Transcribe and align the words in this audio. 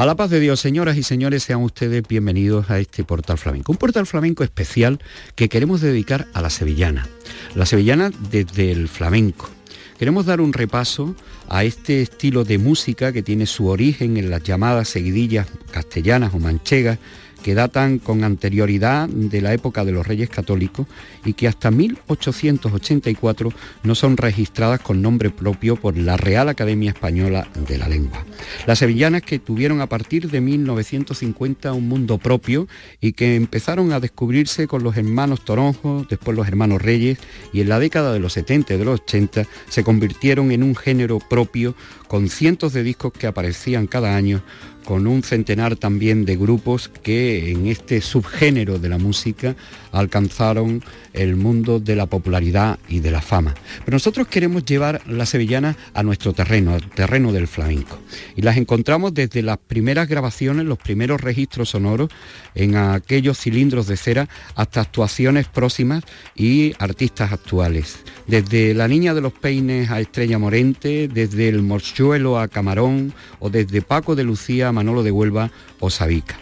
A 0.00 0.06
la 0.06 0.16
paz 0.16 0.30
de 0.30 0.40
Dios, 0.40 0.58
señoras 0.60 0.96
y 0.96 1.02
señores, 1.02 1.42
sean 1.42 1.62
ustedes 1.62 2.02
bienvenidos 2.08 2.70
a 2.70 2.78
este 2.78 3.04
portal 3.04 3.36
flamenco. 3.36 3.70
Un 3.70 3.76
portal 3.76 4.06
flamenco 4.06 4.42
especial 4.42 4.98
que 5.34 5.50
queremos 5.50 5.82
dedicar 5.82 6.26
a 6.32 6.40
la 6.40 6.48
sevillana. 6.48 7.06
La 7.54 7.66
sevillana 7.66 8.10
desde 8.30 8.72
el 8.72 8.88
flamenco. 8.88 9.50
Queremos 9.98 10.24
dar 10.24 10.40
un 10.40 10.54
repaso 10.54 11.14
a 11.50 11.64
este 11.64 12.00
estilo 12.00 12.44
de 12.44 12.56
música 12.56 13.12
que 13.12 13.22
tiene 13.22 13.44
su 13.44 13.66
origen 13.66 14.16
en 14.16 14.30
las 14.30 14.42
llamadas 14.42 14.88
seguidillas 14.88 15.48
castellanas 15.70 16.32
o 16.32 16.38
manchegas 16.38 16.98
que 17.42 17.54
datan 17.54 17.98
con 17.98 18.24
anterioridad 18.24 19.08
de 19.08 19.40
la 19.40 19.52
época 19.52 19.84
de 19.84 19.92
los 19.92 20.06
Reyes 20.06 20.28
Católicos 20.28 20.86
y 21.24 21.32
que 21.32 21.48
hasta 21.48 21.70
1884 21.70 23.52
no 23.82 23.94
son 23.94 24.16
registradas 24.16 24.80
con 24.80 25.02
nombre 25.02 25.30
propio 25.30 25.76
por 25.76 25.96
la 25.96 26.16
Real 26.16 26.48
Academia 26.48 26.90
Española 26.90 27.48
de 27.68 27.78
la 27.78 27.88
Lengua. 27.88 28.24
Las 28.66 28.78
sevillanas 28.78 29.22
que 29.22 29.38
tuvieron 29.38 29.80
a 29.80 29.88
partir 29.88 30.30
de 30.30 30.40
1950 30.40 31.72
un 31.72 31.88
mundo 31.88 32.18
propio 32.18 32.68
y 33.00 33.12
que 33.12 33.36
empezaron 33.36 33.92
a 33.92 34.00
descubrirse 34.00 34.66
con 34.66 34.82
los 34.82 34.96
hermanos 34.96 35.44
Toronjo, 35.44 36.06
después 36.08 36.36
los 36.36 36.48
hermanos 36.48 36.82
Reyes 36.82 37.18
y 37.52 37.60
en 37.60 37.68
la 37.68 37.78
década 37.78 38.12
de 38.12 38.20
los 38.20 38.34
70 38.34 38.74
y 38.74 38.78
de 38.78 38.84
los 38.84 39.00
80 39.00 39.46
se 39.68 39.84
convirtieron 39.84 40.52
en 40.52 40.62
un 40.62 40.76
género 40.76 41.18
propio 41.18 41.74
con 42.08 42.28
cientos 42.28 42.72
de 42.72 42.82
discos 42.82 43.12
que 43.12 43.26
aparecían 43.26 43.86
cada 43.86 44.16
año 44.16 44.42
con 44.84 45.06
un 45.06 45.22
centenar 45.22 45.76
también 45.76 46.24
de 46.24 46.36
grupos 46.36 46.88
que 46.88 47.50
en 47.50 47.66
este 47.66 48.00
subgénero 48.00 48.78
de 48.78 48.88
la 48.88 48.98
música 48.98 49.56
alcanzaron 49.92 50.82
el 51.12 51.36
mundo 51.36 51.80
de 51.80 51.96
la 51.96 52.06
popularidad 52.06 52.78
y 52.88 53.00
de 53.00 53.10
la 53.10 53.20
fama. 53.20 53.54
Pero 53.84 53.96
nosotros 53.96 54.28
queremos 54.28 54.64
llevar 54.64 55.02
la 55.06 55.26
sevillana 55.26 55.76
a 55.94 56.02
nuestro 56.02 56.32
terreno, 56.32 56.74
al 56.74 56.88
terreno 56.90 57.32
del 57.32 57.48
flamenco. 57.48 57.98
Y 58.36 58.42
las 58.42 58.56
encontramos 58.56 59.12
desde 59.14 59.42
las 59.42 59.58
primeras 59.58 60.08
grabaciones, 60.08 60.66
los 60.66 60.78
primeros 60.78 61.20
registros 61.20 61.70
sonoros, 61.70 62.10
en 62.54 62.76
aquellos 62.76 63.38
cilindros 63.38 63.86
de 63.86 63.96
cera, 63.96 64.28
hasta 64.54 64.80
actuaciones 64.80 65.46
próximas 65.46 66.04
y 66.34 66.74
artistas 66.78 67.32
actuales. 67.32 67.98
Desde 68.26 68.74
La 68.74 68.88
Niña 68.88 69.14
de 69.14 69.20
los 69.20 69.32
Peines 69.32 69.90
a 69.90 70.00
Estrella 70.00 70.38
Morente, 70.38 71.08
desde 71.08 71.48
El 71.48 71.62
Morchuelo 71.62 72.38
a 72.38 72.48
Camarón 72.48 73.12
o 73.40 73.50
desde 73.50 73.82
Paco 73.82 74.14
de 74.14 74.24
Lucía 74.24 74.69
Manolo 74.72 75.02
de 75.02 75.10
Huelva 75.10 75.50
o 75.78 75.90
Sabica 75.90 76.38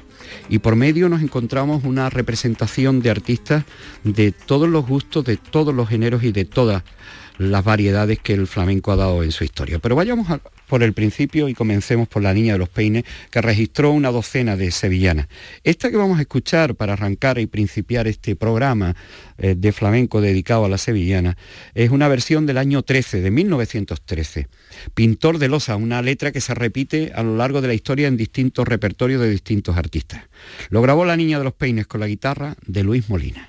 y 0.49 0.59
por 0.59 0.77
medio 0.77 1.09
nos 1.09 1.23
encontramos 1.23 1.85
una 1.85 2.11
representación 2.11 3.01
de 3.01 3.11
artistas 3.11 3.65
de 4.05 4.33
todos 4.33 4.69
los 4.69 4.87
gustos, 4.87 5.25
de 5.25 5.37
todos 5.37 5.75
los 5.75 5.89
géneros 5.89 6.23
y 6.23 6.33
de 6.33 6.45
todas 6.45 6.83
las 7.39 7.65
variedades 7.65 8.19
que 8.19 8.35
el 8.35 8.47
flamenco 8.47 8.93
ha 8.93 8.97
dado 8.97 9.23
en 9.23 9.33
su 9.33 9.45
historia. 9.45 9.79
Pero 9.79 9.97
vayamos 9.97 10.29
por 10.69 10.83
el 10.83 10.93
principio 10.93 11.49
y 11.49 11.55
comencemos 11.55 12.07
por 12.09 12.23
la 12.23 12.35
Niña 12.35 12.53
de 12.53 12.59
los 12.59 12.69
Peines, 12.69 13.05
que 13.31 13.41
registró 13.41 13.91
una 13.91 14.11
docena 14.11 14.57
de 14.57 14.71
sevillanas. 14.71 15.29
Esta 15.65 15.91
que 15.91 15.97
vamos 15.97 16.19
a 16.19 16.23
escuchar 16.23 16.75
para 16.75 16.93
arrancar 16.93 17.39
y 17.39 17.47
principiar 17.47 18.07
este 18.07 18.37
programa 18.37 18.95
eh, 19.39 19.55
de 19.57 19.73
flamenco 19.73 20.21
dedicado 20.21 20.65
a 20.65 20.69
la 20.69 20.79
sevillana 20.79 21.37
es 21.75 21.91
una 21.91 22.09
versión 22.09 22.47
del 22.47 22.59
año 22.59 22.83
13, 22.83 23.21
de 23.21 23.31
1913. 23.31 24.49
Pintor 24.95 25.39
de 25.39 25.49
losa, 25.49 25.77
una 25.77 26.03
letra 26.03 26.33
que 26.33 26.41
se 26.41 26.55
repite 26.55 27.13
a 27.15 27.23
lo 27.23 27.37
largo 27.37 27.61
de 27.61 27.69
la 27.69 27.75
historia 27.75 28.09
en 28.09 28.17
distintos 28.17 28.69
repertorios 28.69 29.21
de 29.21 29.31
distintos 29.31 29.77
artistas. 29.77 30.25
Lo 30.71 30.83
grabó 30.83 31.05
la 31.05 31.17
Niña 31.17 31.39
de 31.39 31.45
los 31.45 31.55
Peines 31.55 31.87
con 31.87 32.01
la 32.01 32.07
guitarra 32.07 32.57
de 32.67 32.85
Luis 32.85 33.09
Molina. 33.09 33.49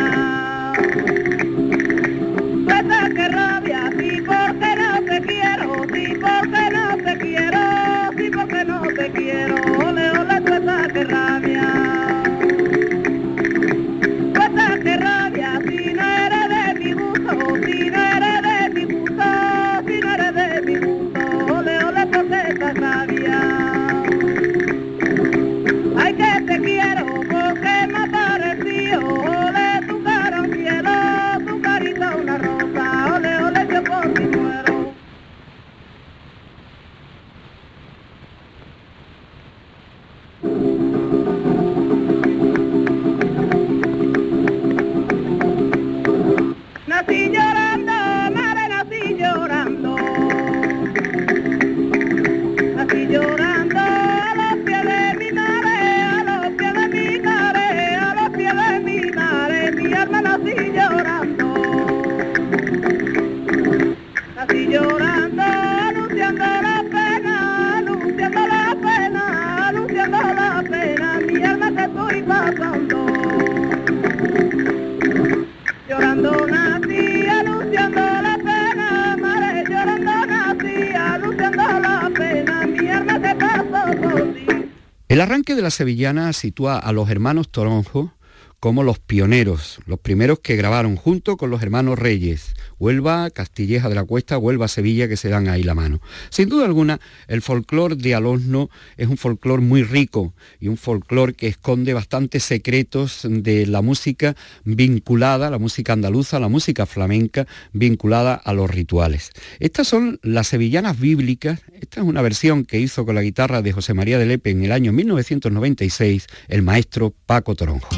arranque 85.41 85.55
de 85.55 85.63
la 85.63 85.71
sevillana 85.71 86.33
sitúa 86.33 86.77
a 86.77 86.91
los 86.91 87.09
hermanos 87.09 87.49
Toronjo 87.49 88.13
como 88.59 88.83
los 88.83 88.99
pioneros, 88.99 89.79
los 89.87 89.97
primeros 89.99 90.37
que 90.37 90.55
grabaron 90.55 90.95
junto 90.95 91.35
con 91.35 91.49
los 91.49 91.63
hermanos 91.63 91.97
Reyes, 91.97 92.50
Huelva, 92.81 93.29
Castilleja 93.29 93.89
de 93.89 93.95
la 93.95 94.03
Cuesta, 94.03 94.39
Huelva, 94.39 94.67
Sevilla, 94.67 95.07
que 95.07 95.15
se 95.15 95.29
dan 95.29 95.47
ahí 95.47 95.61
la 95.61 95.75
mano. 95.75 96.01
Sin 96.31 96.49
duda 96.49 96.65
alguna, 96.65 96.99
el 97.27 97.43
folclore 97.43 97.95
de 97.95 98.15
Alosno 98.15 98.71
es 98.97 99.07
un 99.07 99.17
folclore 99.17 99.61
muy 99.61 99.83
rico 99.83 100.33
y 100.59 100.67
un 100.67 100.77
folclore 100.77 101.33
que 101.33 101.47
esconde 101.47 101.93
bastantes 101.93 102.43
secretos 102.43 103.21
de 103.29 103.67
la 103.67 103.83
música 103.83 104.35
vinculada, 104.63 105.51
la 105.51 105.59
música 105.59 105.93
andaluza, 105.93 106.39
la 106.39 106.49
música 106.49 106.87
flamenca, 106.87 107.45
vinculada 107.71 108.33
a 108.33 108.51
los 108.51 108.67
rituales. 108.67 109.29
Estas 109.59 109.87
son 109.87 110.19
las 110.23 110.47
sevillanas 110.47 110.99
bíblicas, 110.99 111.61
esta 111.79 112.01
es 112.01 112.07
una 112.07 112.23
versión 112.23 112.65
que 112.65 112.79
hizo 112.79 113.05
con 113.05 113.13
la 113.13 113.21
guitarra 113.21 113.61
de 113.61 113.73
José 113.73 113.93
María 113.93 114.17
de 114.17 114.25
Lepe 114.25 114.49
en 114.49 114.65
el 114.65 114.71
año 114.71 114.91
1996 114.91 116.25
el 116.47 116.63
maestro 116.63 117.13
Paco 117.27 117.53
Toronjo. 117.53 117.89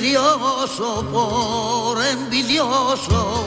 Envidioso, 0.00 1.04
por 1.12 2.02
envidioso, 2.02 3.46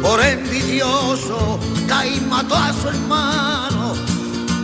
por 0.00 0.24
envidioso, 0.24 1.58
Caí 1.88 2.20
mató 2.28 2.54
a 2.54 2.72
su 2.72 2.88
hermano, 2.90 3.94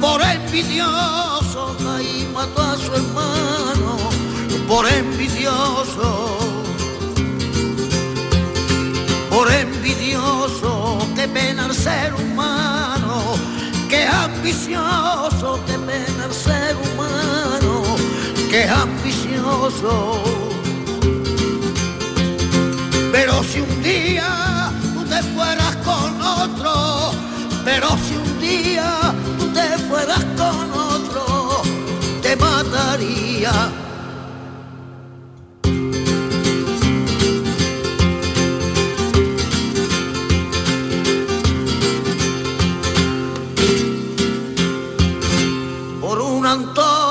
por 0.00 0.22
envidioso, 0.22 1.76
Caí 1.82 2.28
mató 2.32 2.62
a 2.62 2.76
su 2.76 2.94
hermano, 2.94 3.96
por 4.68 4.86
envidioso, 4.86 6.38
por 9.28 9.50
envidioso, 9.50 10.98
qué 11.16 11.26
pena 11.26 11.66
el 11.66 11.74
ser 11.74 12.14
humano, 12.14 13.34
qué 13.88 14.06
ambicioso, 14.06 15.58
qué 15.66 15.76
pena 15.76 16.26
el 16.26 16.32
ser 16.32 16.76
humano 16.76 17.85
que 18.56 18.64
es 18.64 18.70
ambicioso. 18.70 20.22
Pero 23.12 23.44
si 23.44 23.60
un 23.60 23.82
día 23.82 24.70
tú 24.94 25.04
te 25.04 25.22
fueras 25.34 25.76
con 25.88 26.22
otro, 26.22 27.12
pero 27.66 27.88
si 28.04 28.14
un 28.16 28.40
día 28.40 29.14
tú 29.38 29.46
te 29.48 29.68
fueras 29.88 30.24
con 30.40 30.72
otro, 30.72 31.62
te 32.22 32.34
mataría 32.36 33.72
y 46.46 47.05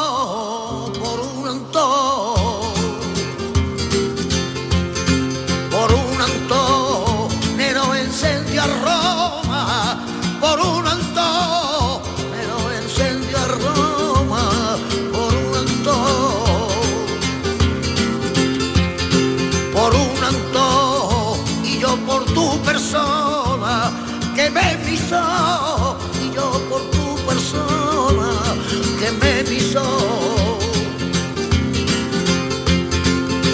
que 29.05 29.11
me 29.11 29.43
visó. 29.43 30.57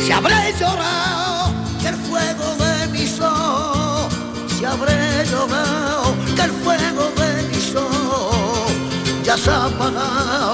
Si 0.06 0.12
habré 0.12 0.54
llorado 0.60 1.54
que 1.82 1.88
el 1.90 1.96
fuego 1.96 2.56
de 2.64 2.88
mis 2.88 3.20
ojos, 3.20 4.14
si 4.58 4.64
habré 4.66 5.26
llorado 5.30 6.16
que 6.36 6.42
el 6.44 6.52
fuego 6.64 7.04
de 7.22 7.44
mis 7.50 7.76
ojos 7.76 8.72
ya 9.24 9.38
se 9.38 9.50
ha 9.50 9.66
apagado 9.66 10.51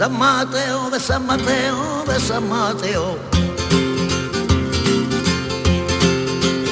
San 0.00 0.18
Mateo, 0.18 0.88
de 0.88 0.98
San 0.98 1.26
Mateo, 1.26 2.04
de 2.06 2.18
San 2.18 2.48
Mateo. 2.48 3.18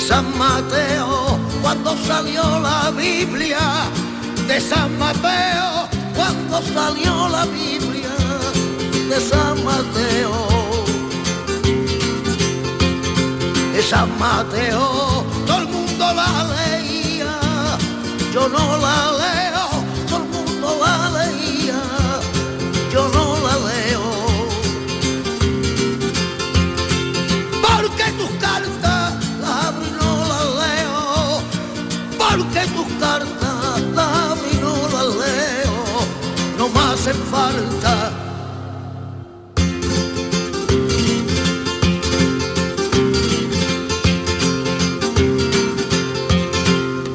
San 0.01 0.39
Mateo, 0.39 1.39
cuando 1.61 1.95
salió 2.07 2.43
la 2.59 2.91
Biblia, 2.91 3.61
de 4.47 4.59
San 4.59 4.99
Mateo, 4.99 5.91
cuando 6.17 6.63
salió 6.73 7.29
la 7.29 7.45
Biblia, 7.45 8.17
de 9.11 9.21
San 9.21 9.63
Mateo. 9.63 10.33
De 13.75 13.83
San 13.83 14.09
Mateo, 14.19 15.23
todo 15.47 15.59
el 15.59 15.69
mundo 15.69 16.15
la 16.15 16.45
leía, 16.57 17.37
yo 18.33 18.49
no 18.49 18.79
la 18.79 19.13
leo, 19.13 19.18
hacen 37.09 37.23
falta. 37.25 38.13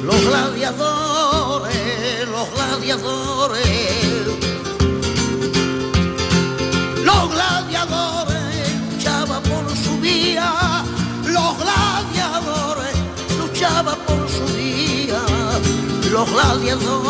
Los 0.02 0.20
gladiadores, 0.26 1.74
los 2.28 2.50
gladiadores. 2.54 3.64
Los 7.04 7.30
gladiadores 7.30 8.72
luchaban 8.90 9.42
por 9.42 9.76
su 9.76 10.00
día, 10.00 10.84
los 11.24 11.58
gladiadores 11.58 12.96
luchaban 13.38 13.98
por 14.06 14.28
su 14.28 14.46
día, 14.56 15.20
los 16.10 16.30
gladiadores, 16.30 17.03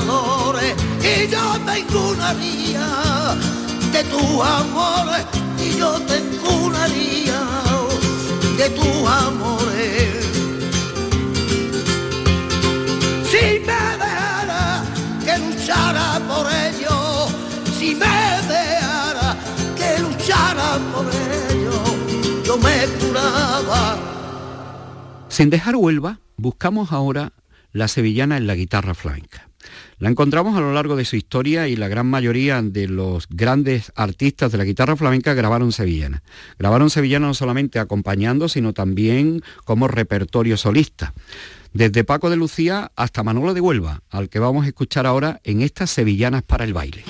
gladiadores, 0.00 0.74
y 1.00 1.28
yo 1.28 1.58
tengo 1.66 2.10
una 2.10 2.34
de 2.34 4.04
tu 4.04 4.42
amores, 4.42 5.26
y 5.58 5.78
yo 5.78 6.00
tengo 6.02 6.66
una 6.66 6.86
día 6.88 7.40
de 8.56 8.70
tu 8.70 9.08
amores. 9.08 10.26
Si 13.30 13.60
me 13.60 13.80
dejara 13.98 14.84
que 15.24 15.38
luchara 15.38 16.20
por 16.28 16.46
ello, 16.52 17.28
si 17.78 17.94
me 17.94 18.06
dejara 18.48 19.36
que 19.76 20.00
luchara 20.00 20.78
por 20.94 21.06
ello, 21.06 22.44
yo 22.44 22.56
me 22.58 22.86
curaba. 22.98 23.98
Sin 25.28 25.50
dejar 25.50 25.76
Huelva, 25.76 26.20
buscamos 26.36 26.92
ahora 26.92 27.32
la 27.72 27.86
sevillana 27.86 28.36
en 28.36 28.46
la 28.46 28.54
guitarra 28.54 28.94
flamenca. 28.94 29.47
La 29.98 30.08
encontramos 30.08 30.56
a 30.56 30.60
lo 30.60 30.72
largo 30.72 30.94
de 30.94 31.04
su 31.04 31.16
historia 31.16 31.66
y 31.66 31.74
la 31.74 31.88
gran 31.88 32.06
mayoría 32.06 32.62
de 32.62 32.86
los 32.86 33.26
grandes 33.28 33.90
artistas 33.96 34.52
de 34.52 34.58
la 34.58 34.64
guitarra 34.64 34.94
flamenca 34.94 35.34
grabaron 35.34 35.72
sevillana. 35.72 36.22
Grabaron 36.56 36.88
sevillana 36.88 37.26
no 37.26 37.34
solamente 37.34 37.80
acompañando, 37.80 38.48
sino 38.48 38.72
también 38.72 39.42
como 39.64 39.88
repertorio 39.88 40.56
solista. 40.56 41.14
Desde 41.72 42.04
Paco 42.04 42.30
de 42.30 42.36
Lucía 42.36 42.92
hasta 42.94 43.24
Manolo 43.24 43.54
de 43.54 43.60
Huelva, 43.60 44.02
al 44.10 44.28
que 44.28 44.38
vamos 44.38 44.64
a 44.64 44.68
escuchar 44.68 45.04
ahora 45.04 45.40
en 45.42 45.62
estas 45.62 45.90
sevillanas 45.90 46.44
para 46.44 46.64
el 46.64 46.74
baile. 46.74 47.02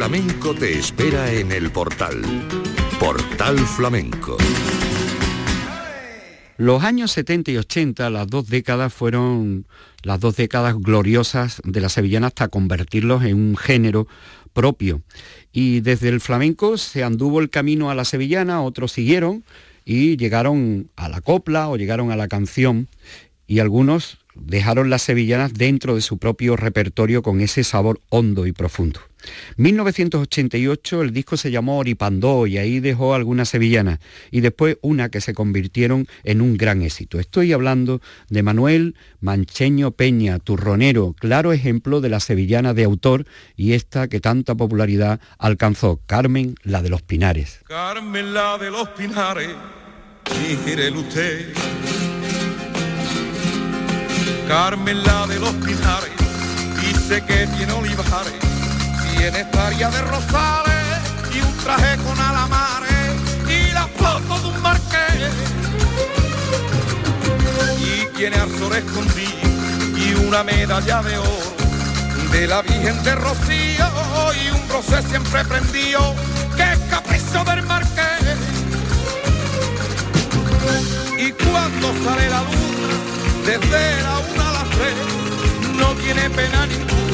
Flamenco 0.00 0.54
te 0.54 0.78
espera 0.78 1.30
en 1.30 1.52
el 1.52 1.70
portal. 1.70 2.22
Portal 2.98 3.58
Flamenco. 3.58 4.38
Los 6.56 6.82
años 6.84 7.12
70 7.12 7.50
y 7.50 7.58
80, 7.58 8.08
las 8.08 8.26
dos 8.26 8.48
décadas 8.48 8.94
fueron 8.94 9.66
las 10.02 10.18
dos 10.18 10.36
décadas 10.36 10.76
gloriosas 10.78 11.60
de 11.64 11.82
la 11.82 11.90
sevillana 11.90 12.28
hasta 12.28 12.48
convertirlos 12.48 13.24
en 13.24 13.36
un 13.36 13.58
género 13.58 14.06
propio. 14.54 15.02
Y 15.52 15.80
desde 15.80 16.08
el 16.08 16.22
flamenco 16.22 16.78
se 16.78 17.04
anduvo 17.04 17.38
el 17.38 17.50
camino 17.50 17.90
a 17.90 17.94
la 17.94 18.06
sevillana, 18.06 18.62
otros 18.62 18.92
siguieron 18.92 19.44
y 19.84 20.16
llegaron 20.16 20.88
a 20.96 21.10
la 21.10 21.20
copla 21.20 21.68
o 21.68 21.76
llegaron 21.76 22.10
a 22.10 22.16
la 22.16 22.26
canción 22.26 22.88
y 23.46 23.58
algunos 23.58 24.16
dejaron 24.34 24.88
las 24.88 25.02
sevillanas 25.02 25.52
dentro 25.52 25.94
de 25.94 26.00
su 26.00 26.16
propio 26.16 26.56
repertorio 26.56 27.20
con 27.20 27.42
ese 27.42 27.64
sabor 27.64 28.00
hondo 28.08 28.46
y 28.46 28.52
profundo. 28.52 29.00
1988 29.56 31.02
el 31.02 31.12
disco 31.12 31.36
se 31.36 31.50
llamó 31.50 31.78
Oripandó 31.78 32.46
y 32.46 32.58
ahí 32.58 32.80
dejó 32.80 33.14
algunas 33.14 33.48
sevillanas 33.48 33.98
y 34.30 34.40
después 34.40 34.78
una 34.82 35.10
que 35.10 35.20
se 35.20 35.34
convirtieron 35.34 36.06
en 36.24 36.40
un 36.40 36.56
gran 36.56 36.82
éxito. 36.82 37.18
Estoy 37.18 37.52
hablando 37.52 38.00
de 38.28 38.42
Manuel 38.42 38.96
Mancheño 39.20 39.92
Peña, 39.92 40.38
turronero, 40.38 41.14
claro 41.18 41.52
ejemplo 41.52 42.00
de 42.00 42.08
la 42.08 42.20
sevillana 42.20 42.74
de 42.74 42.84
autor 42.84 43.26
y 43.56 43.72
esta 43.72 44.08
que 44.08 44.20
tanta 44.20 44.54
popularidad 44.54 45.20
alcanzó, 45.38 46.00
Carmen 46.06 46.54
la 46.62 46.82
de 46.82 46.90
los 46.90 47.02
Pinares. 47.02 47.60
Carmen 47.66 48.34
la 48.34 48.58
de 48.58 48.70
los 48.70 48.88
Pinares, 48.90 49.48
usted. 50.96 51.52
Carmen 54.48 55.02
la 55.04 55.26
de 55.26 55.38
los 55.38 55.52
Pinares, 55.54 56.10
dice 56.80 57.24
que 57.24 57.46
tiene 57.56 57.72
olivares 57.72 58.49
tiene 59.20 59.40
estaria 59.40 59.90
de 59.90 60.00
rosales 60.00 60.98
y 61.34 61.42
un 61.42 61.52
traje 61.58 61.98
con 61.98 62.18
alamares 62.18 63.12
y 63.46 63.70
la 63.74 63.86
foto 63.86 64.38
de 64.40 64.48
un 64.48 64.62
marqués. 64.62 65.32
Y 67.84 68.16
tiene 68.16 68.36
arzor 68.36 68.74
escondido 68.76 69.94
y 69.94 70.14
una 70.26 70.42
medalla 70.42 71.02
de 71.02 71.18
oro 71.18 71.54
de 72.32 72.46
la 72.46 72.62
Virgen 72.62 73.02
de 73.02 73.14
Rocío 73.14 73.86
y 74.42 74.50
un 74.56 74.68
rosé 74.70 75.02
siempre 75.02 75.44
prendido 75.44 76.14
que 76.56 76.62
es 76.62 76.78
capricho 76.88 77.44
del 77.44 77.62
marqués. 77.64 78.38
Y 81.18 81.30
cuando 81.32 81.88
sale 82.04 82.30
la 82.30 82.42
luna 82.48 82.90
desde 83.44 84.02
la 84.02 84.18
una 84.32 84.48
a 84.48 84.52
las 84.54 84.70
tres 84.70 84.94
no 85.76 85.88
tiene 85.96 86.30
pena 86.30 86.64
ninguna 86.64 87.09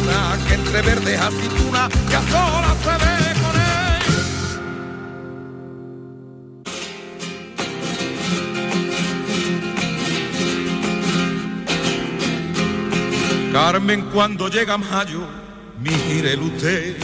que 0.47 0.55
entre 0.55 0.83
verdes 0.83 1.21
aceituna 1.21 1.89
y 2.11 2.15
a 2.15 2.23
sola 2.31 2.75
se 2.83 2.91
ve 2.91 3.17
con 3.43 3.55
él. 3.61 3.67
Carmen 13.53 14.03
cuando 14.13 14.49
llega 14.49 14.79
mayo, 14.79 15.27
mire 15.81 16.37
usted. 16.37 16.97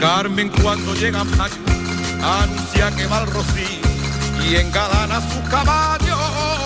Carmen 0.00 0.50
cuando 0.62 0.94
llega 0.94 1.24
mayo, 1.24 1.54
anuncia 2.22 2.90
que 2.96 3.06
va 3.06 3.18
al 3.18 3.26
rocío 3.26 3.86
y 4.48 4.56
engalana 4.56 5.20
sus 5.20 5.48
caballos, 5.48 6.18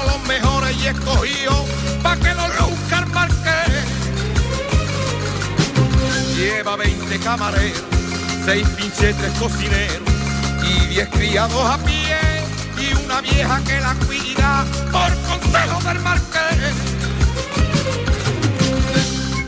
los 0.06 0.28
mejores 0.28 0.76
y 0.82 0.86
escogidos, 0.88 1.66
pa' 2.02 2.16
que 2.16 2.34
los 2.34 2.56
Lleva 6.40 6.74
20 6.74 7.18
camareros, 7.18 7.82
6 8.46 8.66
pinchetes 8.70 9.30
cocineros 9.38 10.08
y 10.64 10.86
10 10.86 11.08
criados 11.10 11.62
a 11.66 11.76
pie 11.84 12.16
y 12.78 12.94
una 13.04 13.20
vieja 13.20 13.62
que 13.62 13.78
la 13.78 13.94
cuida 14.06 14.64
por 14.90 15.14
consejo 15.28 15.82
del 15.86 16.00
marqués. 16.00 16.74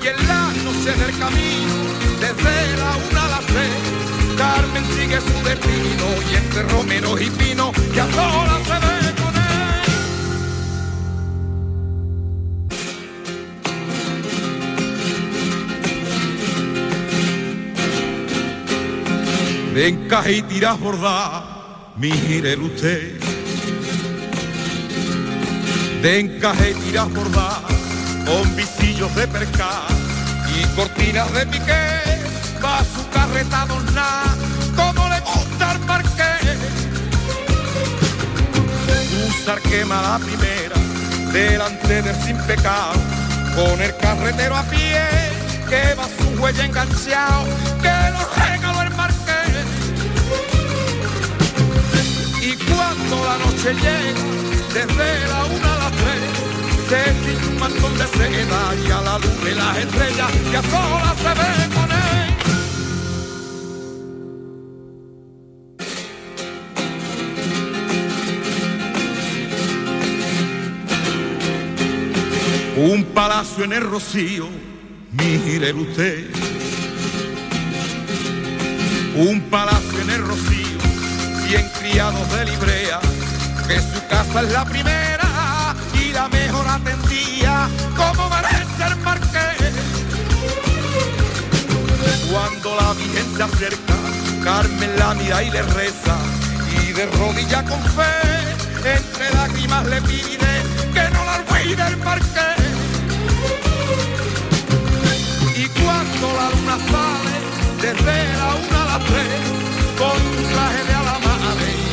Y 0.03 0.07
en 0.07 0.29
la 0.29 0.53
noche 0.65 0.93
del 0.93 1.19
camino, 1.19 1.73
desde 2.21 2.77
la 2.77 2.97
una 3.11 3.25
a 3.25 3.29
las 3.29 3.47
tres, 3.47 4.37
Carmen 4.37 4.85
sigue 4.95 5.19
su 5.19 5.49
destino 5.49 6.05
y 6.31 6.37
entre 6.37 6.63
romeros 6.65 7.23
y 7.23 7.31
pinos 7.31 7.75
ya 7.95 8.05
sola 8.13 8.61
se 8.67 8.73
ve 8.73 9.12
de 19.75 19.89
encaje 19.89 20.33
y 20.33 20.43
tiras 20.43 20.79
bordar, 20.79 21.43
mire 21.97 22.57
usted. 22.57 23.19
De 26.03 26.21
encaje 26.21 26.73
y 26.73 26.75
tiras 26.75 27.11
bordar, 27.13 27.63
con 28.27 28.57
visillos 28.57 29.15
de 29.15 29.27
percal 29.29 29.87
y 30.55 30.65
cortinas 30.77 31.33
de 31.33 31.47
piqué, 31.47 32.01
va 32.63 32.85
su 32.85 33.09
carreta 33.11 33.63
adornada, 33.63 34.37
como 34.77 35.09
le 35.09 35.21
gusta 35.21 35.71
al 35.71 35.81
marqués. 35.81 36.59
Usar 39.29 39.61
quema 39.63 40.03
la 40.03 40.19
primera, 40.19 40.77
delante 41.33 42.03
del 42.03 42.17
sin 42.17 42.37
pecado, 42.43 42.93
con 43.55 43.81
el 43.81 43.97
carretero 43.97 44.55
a 44.55 44.65
pie, 44.65 45.01
que 45.69 45.95
va 45.95 46.05
su 46.19 46.43
huella 46.43 46.65
enganchado, 46.67 47.45
que 47.81 48.11
lo 48.13 48.62
cuando 52.83 53.25
la 53.25 53.39
noche 53.39 53.75
llega, 53.75 54.21
desde 54.75 55.29
la 55.29 55.45
una 55.45 55.75
a 55.75 55.79
las 55.79 55.93
tres, 55.93 56.23
se 56.89 57.03
tiene 57.23 57.47
un 57.47 57.59
mantón 57.59 57.99
de 57.99 58.07
seda 58.07 58.75
y 58.85 58.91
a 58.91 59.01
la 59.01 59.19
luz 59.19 59.45
de 59.45 59.55
las 59.55 59.77
estrellas, 59.79 60.31
que 60.51 60.57
a 60.57 60.63
solas 60.63 61.17
se 61.19 61.29
ve 61.29 61.75
con 61.75 61.91
él. 61.93 61.99
un 72.75 73.05
palacio 73.05 73.65
en 73.65 73.75
el 73.75 73.83
rocío, 73.83 74.49
mire 75.13 75.73
usted. 75.73 76.27
Un 79.15 79.41
palacio 79.51 80.01
en 80.01 80.11
el 80.11 80.12
criados 81.61 82.31
de 82.33 82.45
librea, 82.47 83.01
que 83.69 83.79
su 83.81 84.07
casa 84.09 84.41
es 84.41 84.53
la 84.53 84.65
primera 84.65 85.75
y 85.95 86.13
la 86.13 86.29
mejor 86.29 86.67
atendía, 86.67 87.69
como 87.97 88.31
merece 88.31 88.85
el 88.87 88.97
marqués. 88.99 89.73
Cuando 92.31 92.77
la 92.77 92.93
Virgen 92.95 93.37
se 93.37 93.43
acerca, 93.43 93.95
Carmen 94.43 94.99
la 94.99 95.15
mira 95.15 95.43
y 95.43 95.51
le 95.51 95.63
reza, 95.63 96.17
y 96.81 96.93
de 96.93 97.07
rodilla 97.07 97.63
con 97.65 97.83
fe, 97.83 98.97
entre 98.97 99.31
lágrimas 99.35 99.87
le 99.87 100.01
pide 100.03 100.53
que 100.95 101.11
no 101.11 101.25
la 101.25 101.37
olvide 101.37 101.87
el 101.87 101.97
marqués. 101.99 102.63
cuando 105.85 106.27
la 106.39 106.51
luna 106.51 106.77
sale, 106.91 107.37
desde 107.81 108.37
la 108.39 108.55
una 108.55 108.83
a 108.83 108.99
las 108.99 109.07
tres, 109.07 109.41
con 109.99 110.17
un 110.17 110.53
traje 110.53 110.85
de 110.85 111.02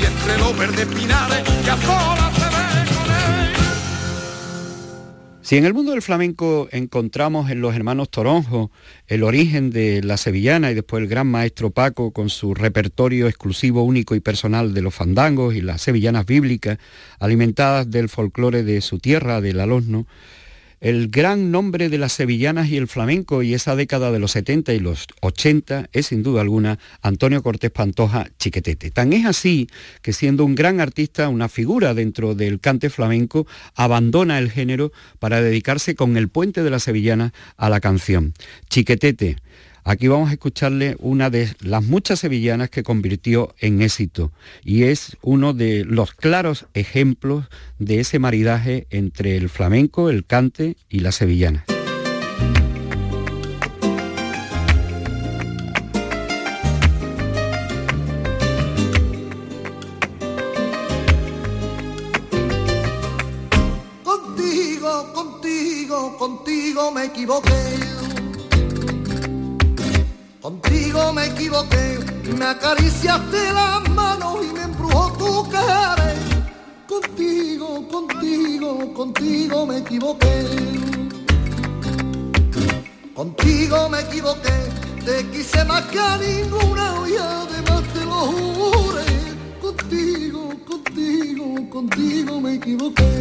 y 0.01 0.05
entre 0.05 0.37
los 0.37 0.57
verdes 0.57 0.87
sola 0.87 2.31
se 2.35 2.95
con 2.95 3.11
él. 3.11 3.29
Si 5.41 5.57
en 5.57 5.65
el 5.65 5.73
mundo 5.73 5.93
del 5.93 6.03
flamenco 6.03 6.67
encontramos 6.71 7.49
en 7.49 7.59
los 7.59 7.75
hermanos 7.75 8.11
Toronjo 8.11 8.69
el 9.07 9.23
origen 9.23 9.71
de 9.71 10.03
la 10.03 10.17
sevillana 10.17 10.69
y 10.69 10.75
después 10.75 11.01
el 11.01 11.09
gran 11.09 11.25
maestro 11.25 11.71
Paco 11.71 12.11
con 12.11 12.29
su 12.29 12.53
repertorio 12.53 13.27
exclusivo, 13.27 13.81
único 13.81 14.13
y 14.13 14.19
personal 14.19 14.75
de 14.75 14.83
los 14.83 14.93
fandangos 14.93 15.55
y 15.55 15.61
las 15.61 15.81
sevillanas 15.81 16.27
bíblicas, 16.27 16.77
alimentadas 17.19 17.89
del 17.89 18.09
folclore 18.09 18.61
de 18.61 18.81
su 18.81 18.99
tierra, 18.99 19.41
del 19.41 19.59
alosno, 19.59 20.05
el 20.81 21.09
gran 21.09 21.51
nombre 21.51 21.89
de 21.89 21.97
las 21.97 22.13
sevillanas 22.13 22.69
y 22.69 22.77
el 22.77 22.87
flamenco 22.87 23.43
y 23.43 23.53
esa 23.53 23.75
década 23.75 24.11
de 24.11 24.19
los 24.19 24.31
70 24.31 24.73
y 24.73 24.79
los 24.79 25.07
80 25.21 25.89
es 25.91 26.07
sin 26.07 26.23
duda 26.23 26.41
alguna 26.41 26.79
Antonio 27.01 27.43
Cortés 27.43 27.71
Pantoja 27.71 28.27
Chiquetete. 28.37 28.91
Tan 28.91 29.13
es 29.13 29.25
así 29.25 29.69
que 30.01 30.13
siendo 30.13 30.45
un 30.45 30.55
gran 30.55 30.79
artista, 30.79 31.29
una 31.29 31.49
figura 31.49 31.93
dentro 31.93 32.35
del 32.35 32.59
cante 32.59 32.89
flamenco, 32.89 33.45
abandona 33.75 34.39
el 34.39 34.51
género 34.51 34.91
para 35.19 35.41
dedicarse 35.41 35.95
con 35.95 36.17
el 36.17 36.29
puente 36.29 36.63
de 36.63 36.69
la 36.69 36.79
sevillana 36.79 37.33
a 37.57 37.69
la 37.69 37.79
canción. 37.79 38.33
Chiquetete, 38.69 39.37
Aquí 39.89 40.07
vamos 40.07 40.29
a 40.29 40.33
escucharle 40.33 40.95
una 40.99 41.31
de 41.31 41.51
las 41.61 41.83
muchas 41.83 42.19
sevillanas 42.19 42.69
que 42.69 42.83
convirtió 42.83 43.55
en 43.57 43.81
éxito 43.81 44.31
y 44.63 44.83
es 44.83 45.17
uno 45.23 45.53
de 45.53 45.83
los 45.83 46.13
claros 46.13 46.67
ejemplos 46.75 47.45
de 47.79 47.99
ese 47.99 48.19
maridaje 48.19 48.85
entre 48.91 49.35
el 49.35 49.49
flamenco, 49.49 50.11
el 50.11 50.27
cante 50.27 50.77
y 50.89 50.99
la 50.99 51.11
sevillana. 51.11 51.65
Contigo, 64.03 65.13
contigo, 65.15 66.17
contigo 66.19 66.91
me 66.91 67.05
equivoqué 67.05 67.88
equivoqué, 71.39 71.99
me 72.37 72.45
acariciaste 72.45 73.53
las 73.53 73.89
manos 73.91 74.39
y 74.43 74.53
me 74.53 74.63
embrujó 74.63 75.13
tu 75.13 75.49
cara. 75.49 76.13
Contigo, 76.85 77.87
contigo, 77.87 78.93
contigo 78.93 79.65
me 79.65 79.77
equivoqué. 79.77 80.45
Contigo 83.15 83.89
me 83.89 83.99
equivoqué, 84.01 84.57
te 85.05 85.29
quise 85.29 85.63
más 85.63 85.83
que 85.83 85.99
a 85.99 86.17
ninguna 86.17 86.93
y 87.07 87.15
además 87.15 87.83
te 87.93 88.05
lo 88.05 88.19
juré. 88.33 89.05
Contigo, 89.61 90.49
contigo, 90.67 91.69
contigo 91.69 92.41
me 92.41 92.55
equivoqué. 92.55 93.11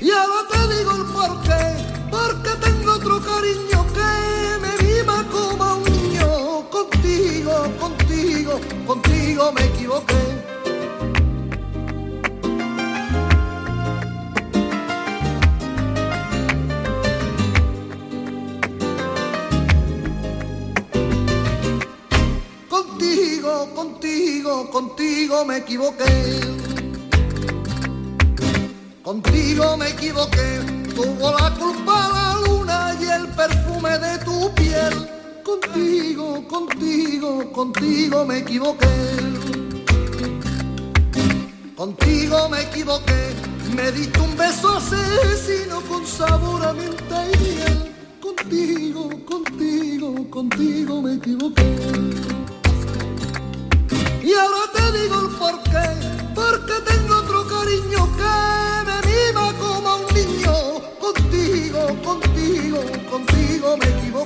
Y 0.00 0.10
ahora 0.10 0.42
te 0.50 0.74
digo 0.74 0.90
el 1.00 1.04
porqué, 1.12 1.64
porque 2.10 2.50
tengo 2.64 2.92
otro 2.92 3.20
cariño 3.20 3.86
que 3.94 4.60
me 4.62 4.85
contigo, 6.76 7.52
contigo, 7.80 8.60
contigo 8.86 9.52
me 9.52 9.64
equivoqué. 9.64 10.14
Contigo, 22.68 23.74
contigo, 23.74 24.70
contigo 24.70 25.44
me 25.46 25.56
equivoqué. 25.56 26.40
Contigo 29.02 29.76
me 29.76 29.88
equivoqué, 29.88 30.60
tuvo 30.94 31.30
la 31.30 31.54
culpa 31.54 32.08
la 32.12 32.40
luna 32.44 32.96
y 33.00 33.04
el 33.04 33.28
perfume 33.28 33.98
de 33.98 34.18
tu 34.24 34.52
piel 34.54 35.15
Contigo, 35.62 36.46
contigo, 36.48 37.52
contigo 37.52 38.24
me 38.26 38.38
equivoqué. 38.38 38.86
Contigo 41.74 42.48
me 42.50 42.60
equivoqué, 42.62 43.34
me 43.74 43.90
diste 43.92 44.20
un 44.20 44.36
beso 44.36 44.76
asesino 44.76 45.80
con 45.88 46.06
sabor 46.06 46.62
a 46.62 46.72
menta 46.74 47.24
y 47.30 47.36
miel. 47.38 47.94
Contigo, 48.20 49.08
contigo, 49.24 50.30
contigo 50.30 51.02
me 51.02 51.14
equivoqué. 51.14 51.64
Y 54.22 54.34
ahora 54.34 54.72
te 54.74 54.98
digo 54.98 55.20
el 55.20 55.28
porqué, 55.36 55.88
porque 56.34 56.74
tengo 56.90 57.16
otro 57.16 57.46
cariño 57.46 58.08
que 58.18 58.34
me 58.86 58.96
mima 59.08 59.52
como 59.58 59.88
a 59.88 59.96
un 59.96 60.14
niño. 60.14 60.54
Contigo, 61.00 61.80
contigo, 62.04 62.80
contigo 63.10 63.76
me 63.78 63.86
equivoqué. 63.86 64.25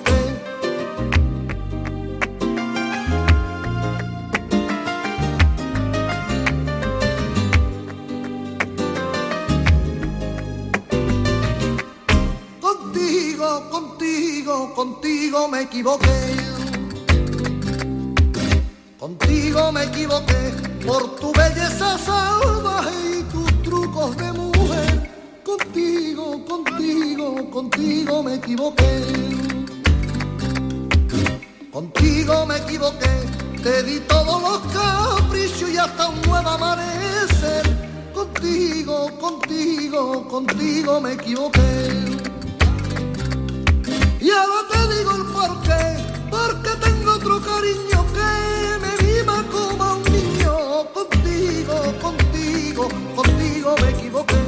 Contigo 15.30 15.48
me 15.48 15.60
equivoqué. 15.60 16.36
Contigo 18.98 19.72
me 19.72 19.84
equivoqué 19.84 20.54
por 20.84 21.16
tu 21.20 21.32
belleza 21.32 21.98
salvaje 21.98 23.20
y 23.20 23.22
tus 23.30 23.62
trucos 23.62 24.16
de 24.16 24.32
mujer. 24.32 25.10
Contigo, 25.44 26.44
contigo, 26.44 27.50
contigo 27.50 28.22
me 28.24 28.34
equivoqué. 28.34 29.04
Contigo 31.70 32.46
me 32.46 32.56
equivoqué, 32.56 33.14
te 33.62 33.82
di 33.84 34.00
todos 34.00 34.42
los 34.42 34.58
caprichos 34.72 35.70
y 35.70 35.76
hasta 35.76 36.08
un 36.08 36.20
nuevo 36.22 36.48
amanecer. 36.48 37.62
Contigo, 38.12 39.08
contigo, 39.20 40.26
contigo 40.26 41.00
me 41.00 41.12
equivoqué. 41.12 41.60
Y 44.20 44.30
ahora 44.30 44.69
digo 44.90 45.16
el 45.16 45.24
porqué, 45.32 45.82
porque 46.30 46.70
tengo 46.84 47.12
otro 47.12 47.40
cariño 47.40 48.06
que 48.16 48.30
me 48.82 48.92
viva 49.06 49.44
como 49.50 49.94
un 49.94 50.02
niño. 50.12 50.54
Contigo, 50.92 51.74
contigo, 52.00 52.88
contigo 53.14 53.74
me 53.80 53.90
equivoqué. 53.90 54.40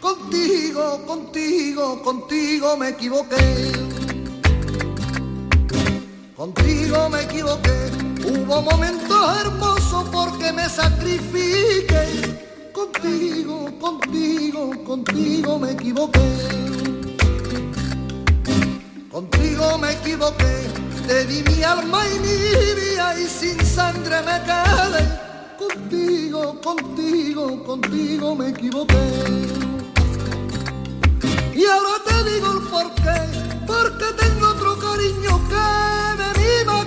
Contigo, 0.00 1.06
contigo, 1.06 2.02
contigo 2.02 2.76
me 2.76 2.88
equivoqué. 2.90 3.81
Contigo 6.42 7.08
me 7.08 7.22
equivoqué. 7.22 7.70
Hubo 8.26 8.62
momentos 8.62 9.38
hermosos 9.42 10.08
porque 10.10 10.52
me 10.52 10.68
sacrifiqué. 10.68 12.04
Contigo, 12.72 13.70
contigo, 13.78 14.72
contigo 14.82 15.58
me 15.60 15.70
equivoqué. 15.70 16.28
Contigo 19.08 19.78
me 19.78 19.92
equivoqué. 19.92 20.66
Te 21.06 21.26
di 21.26 21.44
mi 21.48 21.62
alma 21.62 22.02
y 22.08 22.18
mi 22.18 22.36
vida 22.74 23.20
y 23.20 23.26
sin 23.28 23.64
sangre 23.64 24.16
me 24.22 24.42
quedé. 24.42 25.04
Contigo, 25.56 26.60
contigo, 26.60 27.62
contigo 27.62 28.34
me 28.34 28.48
equivoqué. 28.48 29.04
Y 31.54 31.64
ahora 31.66 32.02
te 32.04 32.30
digo 32.32 32.50
el 32.50 32.62
por 32.66 32.94
qué, 32.96 33.51
porque 33.66 34.04
tengo 34.18 34.48
otro 34.48 34.78
cariño 34.78 35.40
que 35.48 35.64
me 36.18 36.30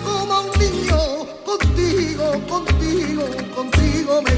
como 0.03 0.41
un 0.41 0.59
niño. 0.59 0.97
Contigo, 1.45 2.31
contigo, 2.47 3.23
contigo 3.55 4.21
me. 4.21 4.35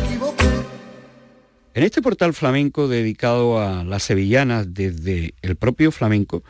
En 1.73 1.83
este 1.83 2.01
portal 2.01 2.33
flamenco 2.33 2.87
dedicado 2.87 3.61
a 3.61 3.83
las 3.83 4.03
sevillanas 4.03 4.73
desde 4.73 5.35
el 5.41 5.55
propio 5.55 5.91
flamenco, 5.91 6.43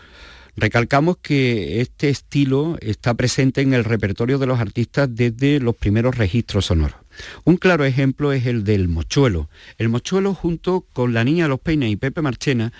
Recalcamos 0.59 1.17
que 1.17 1.81
este 1.81 2.09
estilo 2.09 2.77
está 2.81 3.13
presente 3.13 3.61
en 3.61 3.75
el 3.75 3.83
repertorio 3.83 4.39
de 4.39 4.47
los 4.47 4.59
artistas 4.59 5.07
desde 5.07 5.59
los 5.59 5.75
primeros 5.75 6.17
registros 6.17 6.65
sonoros. 6.65 6.97
Un 7.43 7.57
claro 7.57 7.85
ejemplo 7.85 8.33
es 8.33 8.47
el 8.47 8.63
del 8.63 8.87
mochuelo. 8.87 9.49
El 9.77 9.89
mochuelo 9.89 10.33
junto 10.33 10.83
con 10.93 11.13
La 11.13 11.23
Niña 11.23 11.43
de 11.43 11.49
los 11.49 11.59
Peines 11.59 11.91
y 11.91 11.95
Pepe 11.95 12.23
Marchena 12.23 12.73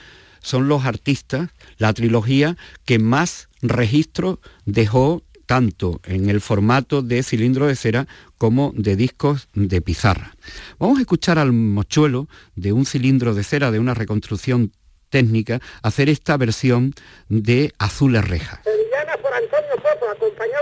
son 0.47 0.69
los 0.69 0.85
artistas, 0.85 1.49
la 1.77 1.93
trilogía 1.93 2.55
que 2.85 2.99
más 2.99 3.49
registros 3.61 4.39
dejó 4.65 5.21
tanto 5.45 5.99
en 6.05 6.29
el 6.29 6.39
formato 6.41 7.01
de 7.01 7.21
cilindro 7.21 7.67
de 7.67 7.75
cera 7.75 8.07
como 8.37 8.71
de 8.75 8.95
discos 8.95 9.49
de 9.53 9.81
pizarra. 9.81 10.35
Vamos 10.79 10.99
a 10.99 11.01
escuchar 11.01 11.37
al 11.37 11.51
mochuelo 11.51 12.27
de 12.55 12.71
un 12.71 12.85
cilindro 12.85 13.33
de 13.33 13.43
cera 13.43 13.71
de 13.71 13.79
una 13.79 13.93
reconstrucción 13.93 14.71
técnica 15.09 15.59
hacer 15.83 16.09
esta 16.09 16.37
versión 16.37 16.93
de 17.27 17.73
Azules 17.77 18.25
Rejas. 18.25 18.61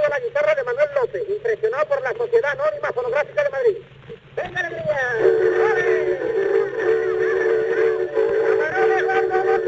La 0.09 0.19
guitarra 0.19 0.55
de 0.55 0.63
Manuel 0.63 0.87
López, 0.95 1.23
impresionado 1.29 1.87
por 1.87 2.01
la 2.01 2.13
Sociedad 2.13 2.51
Anónima 2.51 2.91
Fonográfica 2.93 3.43
de 3.43 3.49
Madrid. 3.49 3.77
¡Venga, 4.35 4.69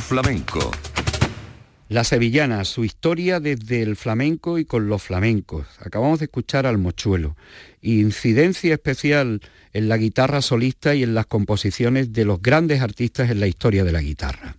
Flamenco. 0.00 0.70
La 1.88 2.04
sevillana, 2.04 2.64
su 2.66 2.84
historia 2.84 3.40
desde 3.40 3.80
el 3.80 3.96
flamenco 3.96 4.58
y 4.58 4.66
con 4.66 4.88
los 4.88 5.02
flamencos. 5.02 5.66
Acabamos 5.80 6.18
de 6.18 6.26
escuchar 6.26 6.66
al 6.66 6.76
mochuelo. 6.76 7.34
Incidencia 7.80 8.74
especial 8.74 9.40
en 9.72 9.88
la 9.88 9.96
guitarra 9.96 10.42
solista 10.42 10.94
y 10.94 11.02
en 11.02 11.14
las 11.14 11.24
composiciones 11.24 12.12
de 12.12 12.26
los 12.26 12.42
grandes 12.42 12.82
artistas 12.82 13.30
en 13.30 13.40
la 13.40 13.46
historia 13.46 13.84
de 13.84 13.92
la 13.92 14.02
guitarra. 14.02 14.56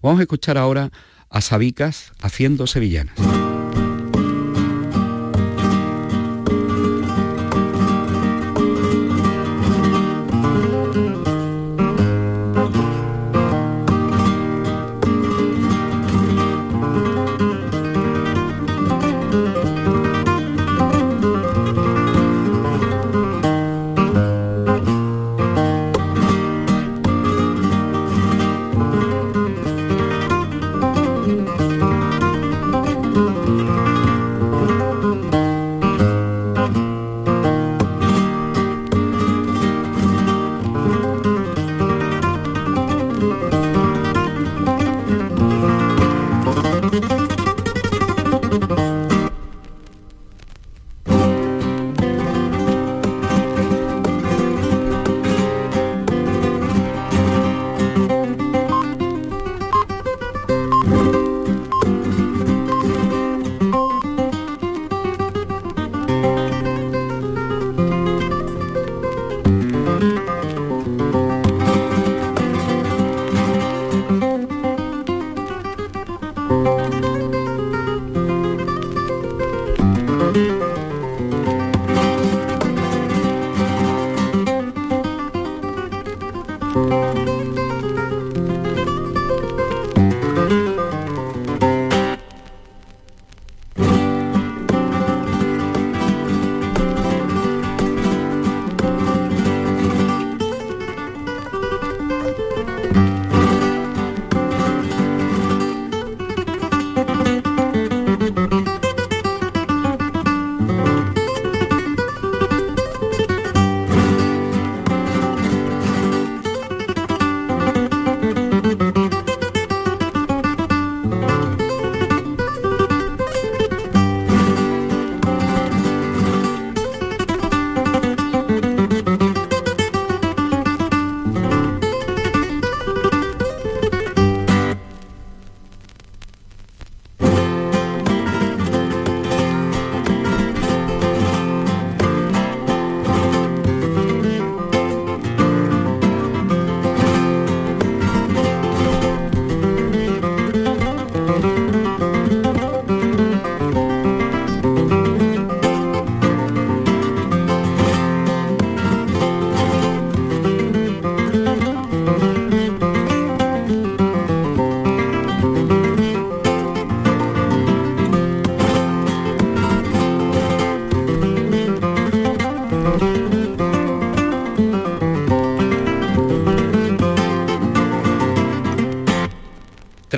Vamos 0.00 0.20
a 0.20 0.22
escuchar 0.22 0.56
ahora 0.56 0.90
a 1.28 1.40
Sabicas 1.42 2.12
haciendo 2.22 2.66
sevillanas. 2.66 3.14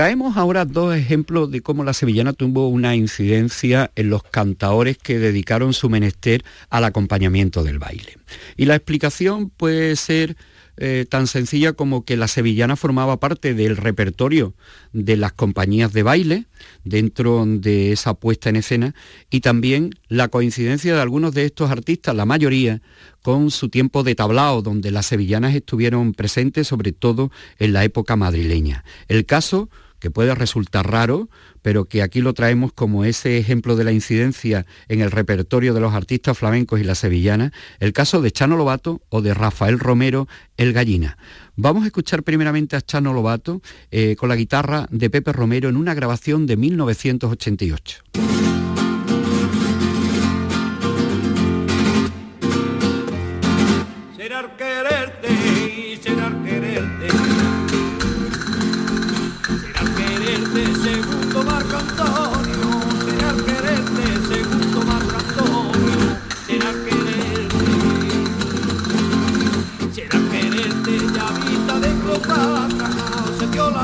Traemos 0.05 0.37
ahora 0.37 0.67
dos 0.67 0.95
ejemplos 0.95 1.51
de 1.51 1.63
cómo 1.63 1.83
la 1.83 1.95
sevillana 1.95 2.35
tuvo 2.35 2.69
una 2.69 2.95
incidencia 2.95 3.91
en 3.97 4.11
los 4.11 4.23
cantaores 4.23 4.99
que 4.99 5.19
dedicaron 5.19 5.73
su 5.73 5.89
menester 5.89 6.45
al 6.69 6.85
acompañamiento 6.85 7.65
del 7.65 7.79
baile. 7.79 8.19
Y 8.59 8.67
la 8.67 8.75
explicación 8.75 9.49
puede 9.49 9.97
ser 9.97 10.37
eh, 10.77 11.07
tan 11.09 11.27
sencilla 11.27 11.73
como 11.73 12.05
que 12.05 12.19
la 12.19 12.29
sevillana 12.29 12.77
formaba 12.77 13.19
parte 13.19 13.55
del 13.55 13.79
repertorio 13.79 14.53
de 14.93 15.17
las 15.17 15.33
compañías 15.33 15.95
de 15.95 16.03
baile 16.03 16.45
dentro 16.85 17.43
de 17.47 17.93
esa 17.93 18.13
puesta 18.13 18.51
en 18.51 18.57
escena 18.57 18.95
y 19.31 19.41
también 19.41 19.95
la 20.09 20.29
coincidencia 20.29 20.95
de 20.95 21.01
algunos 21.01 21.33
de 21.33 21.47
estos 21.47 21.71
artistas, 21.71 22.15
la 22.15 22.27
mayoría, 22.27 22.83
con 23.23 23.51
su 23.51 23.71
tiempo 23.71 24.03
de 24.03 24.15
tablao, 24.15 24.61
donde 24.61 24.91
las 24.91 25.07
sevillanas 25.07 25.55
estuvieron 25.55 26.13
presentes 26.13 26.69
sobre 26.69 26.93
todo 26.93 27.31
en 27.59 27.73
la 27.73 27.85
época 27.85 28.17
madrileña. 28.17 28.85
El 29.09 29.25
caso 29.25 29.71
que 29.99 30.11
puede 30.11 30.35
resultar 30.35 30.91
raro, 30.91 31.29
pero 31.63 31.87
que 31.87 32.03
aquí 32.03 32.21
lo 32.21 32.35
traemos 32.35 32.73
como 32.73 33.05
ese 33.05 33.39
ejemplo 33.39 33.77
de 33.77 33.85
la 33.85 33.93
incidencia 33.93 34.67
en 34.89 35.01
el 35.01 35.11
repertorio 35.11 35.75
de 35.75 35.81
los 35.81 35.95
artistas 35.95 36.37
flamencos 36.37 36.81
y 36.81 36.85
la 36.85 36.95
sevillana, 36.95 37.53
el 37.81 37.93
caso 37.93 38.21
de 38.21 38.31
Chano 38.31 38.57
Lobato 38.57 39.03
o 39.09 39.23
de 39.23 39.35
Rafael 39.35 39.79
Romero, 39.79 40.29
el 40.57 40.73
Gallina. 40.73 41.17
Vamos 41.57 41.85
a 41.85 41.87
escuchar 41.87 42.23
primeramente 42.23 42.77
a 42.77 42.81
Chano 42.81 43.13
Lobato 43.13 43.63
eh, 43.91 44.17
con 44.17 44.29
la 44.29 44.37
guitarra 44.37 44.87
de 44.91 45.11
Pepe 45.11 45.33
Romero 45.33 45.69
en 45.69 45.77
una 45.77 45.95
grabación 45.95 46.47
de 46.47 46.57
1988. 46.57 48.64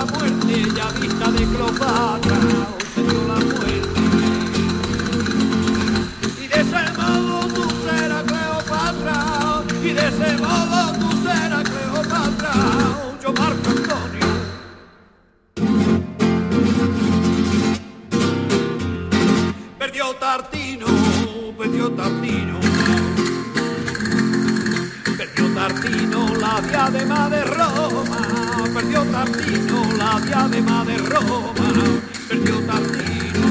muerte, 0.05 0.67
ya 0.75 0.89
vista 1.01 1.31
de 1.31 1.45
Cleopatra, 1.47 2.39
se 2.95 3.03
la 3.03 3.35
muerte. 3.35 4.01
Y 6.43 6.47
de 6.49 6.61
ese 6.61 6.83
modo 6.97 7.47
tú 7.55 7.65
serás 7.85 8.23
Cleopatra, 8.25 9.63
y 9.83 9.93
de 9.93 10.09
ese 10.09 10.37
modo 10.39 10.93
tú 10.99 11.09
serás 11.23 11.65
Cleopatra, 11.69 12.53
yo 13.23 13.33
Marco 13.33 13.71
Antonio. 13.71 14.29
Perdió 19.79 20.15
Tartino, 20.15 20.87
perdió 21.59 21.91
Tartino. 21.93 22.61
Perdió 25.17 25.55
Tartino 25.55 26.27
la 26.37 26.61
diadema 26.61 27.29
de 27.29 27.45
Roma 27.45 28.30
perdió 28.81 29.05
Tartino 29.05 29.83
la 29.99 30.21
diadema 30.21 30.85
de 30.85 30.97
Roma, 30.97 31.53
perdió 32.29 32.61
Tartino. 32.61 33.47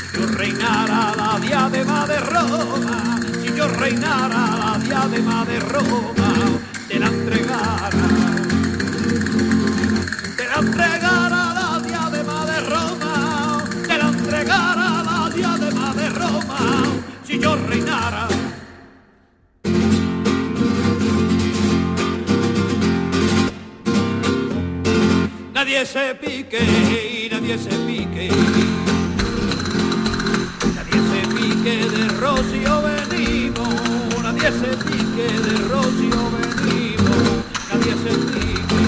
Si 0.00 0.18
yo 0.18 0.26
reinara 0.28 1.14
la 1.14 1.38
diadema 1.38 2.06
de 2.06 2.20
Roma, 2.20 3.20
si 3.42 3.54
yo 3.54 3.68
reinara 3.68 4.56
la 4.56 4.78
diadema 4.78 5.44
de 5.44 5.60
Roma. 5.60 6.15
se 25.86 26.14
pique, 26.16 26.58
y 26.58 27.28
nadie 27.30 27.56
se 27.58 27.70
pique. 27.86 28.28
Nadie 30.74 31.00
se 31.10 31.20
pique 31.34 31.76
de 31.88 32.08
Rocío 32.20 32.82
venimos, 32.82 34.22
nadie 34.22 34.50
se 34.50 34.76
pique 34.84 35.28
de 35.46 35.54
Rocío 35.68 36.22
venimos, 36.36 37.26
nadie 37.70 37.92
se 38.02 38.12
pique. 38.32 38.82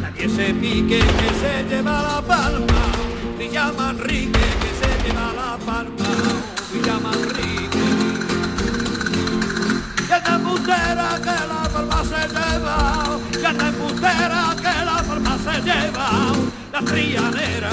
Nadie 0.00 0.28
se 0.28 0.54
pique 0.54 0.98
que 1.00 1.28
se 1.40 1.52
lleva 1.68 2.02
la 2.02 2.22
palma. 2.22 2.67
lleva 15.60 16.32
la 16.72 16.80
trianera. 16.82 17.70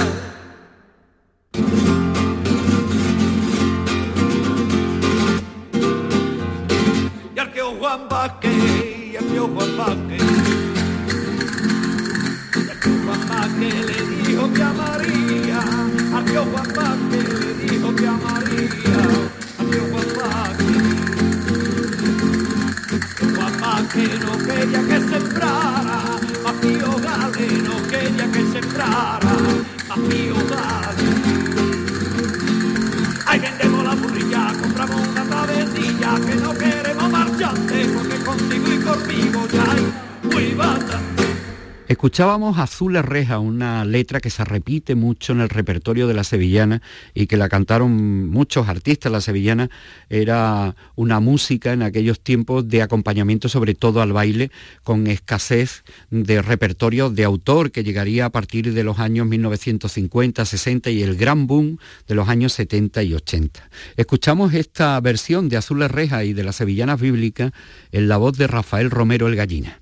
Escuchábamos 42.05 42.59
Azules 42.59 43.03
Reja, 43.03 43.39
una 43.39 43.83
letra 43.83 44.19
que 44.19 44.29
se 44.29 44.45
repite 44.45 44.93
mucho 44.93 45.33
en 45.33 45.41
el 45.41 45.49
repertorio 45.49 46.05
de 46.05 46.13
la 46.13 46.23
sevillana 46.23 46.83
y 47.15 47.25
que 47.25 47.35
la 47.35 47.49
cantaron 47.49 48.29
muchos 48.29 48.67
artistas. 48.67 49.11
La 49.11 49.21
sevillana 49.21 49.71
era 50.07 50.75
una 50.93 51.19
música 51.19 51.73
en 51.73 51.81
aquellos 51.81 52.19
tiempos 52.19 52.69
de 52.69 52.83
acompañamiento 52.83 53.49
sobre 53.49 53.73
todo 53.73 54.03
al 54.03 54.13
baile, 54.13 54.51
con 54.83 55.07
escasez 55.07 55.83
de 56.11 56.43
repertorio 56.43 57.09
de 57.09 57.23
autor 57.23 57.71
que 57.71 57.83
llegaría 57.83 58.25
a 58.25 58.29
partir 58.29 58.71
de 58.71 58.83
los 58.83 58.99
años 58.99 59.25
1950, 59.25 60.45
60 60.45 60.91
y 60.91 61.01
el 61.01 61.15
gran 61.15 61.47
boom 61.47 61.79
de 62.07 62.13
los 62.13 62.29
años 62.29 62.53
70 62.53 63.01
y 63.01 63.15
80. 63.15 63.67
Escuchamos 63.97 64.53
esta 64.53 65.01
versión 65.01 65.49
de 65.49 65.57
Azules 65.57 65.89
Reja 65.89 66.23
y 66.23 66.33
de 66.33 66.43
las 66.43 66.57
sevillanas 66.57 67.01
bíblicas 67.01 67.51
en 67.91 68.07
la 68.07 68.17
voz 68.17 68.37
de 68.37 68.45
Rafael 68.45 68.91
Romero 68.91 69.27
el 69.27 69.35
Gallina. 69.35 69.79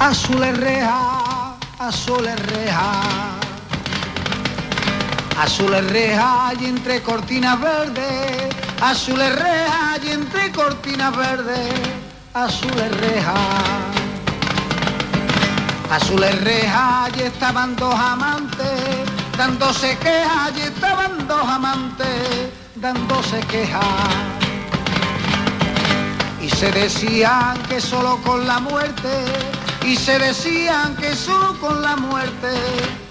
Azules 0.00 0.56
reja, 0.56 1.56
azules 1.78 2.38
reja. 2.46 2.92
Azules 5.36 5.90
reja 5.90 6.52
y 6.60 6.66
entre 6.66 7.02
cortinas 7.02 7.60
verdes. 7.60 8.54
Azules 8.80 9.34
reja 9.34 9.96
y 10.02 10.10
entre 10.10 10.52
cortinas 10.52 11.16
verdes. 11.16 11.74
Azules 12.32 12.96
reja. 13.00 13.34
Azules 15.90 16.44
reja 16.44 17.08
y 17.16 17.20
estaban 17.22 17.74
dos 17.76 17.94
amantes 17.94 19.08
dándose 19.36 19.96
quejas 19.98 20.52
y 20.56 20.60
estaban 20.60 21.26
dos 21.26 21.48
amantes 21.48 22.50
dándose 22.76 23.40
quejas 23.40 24.38
y 26.40 26.48
se 26.50 26.70
decían 26.72 27.58
que 27.68 27.80
solo 27.80 28.18
con 28.24 28.46
la 28.46 28.58
muerte, 28.58 29.24
y 29.88 29.96
se 29.96 30.18
decían 30.18 30.94
que 30.96 31.14
solo 31.14 31.58
con 31.60 31.80
la 31.80 31.96
muerte 31.96 32.48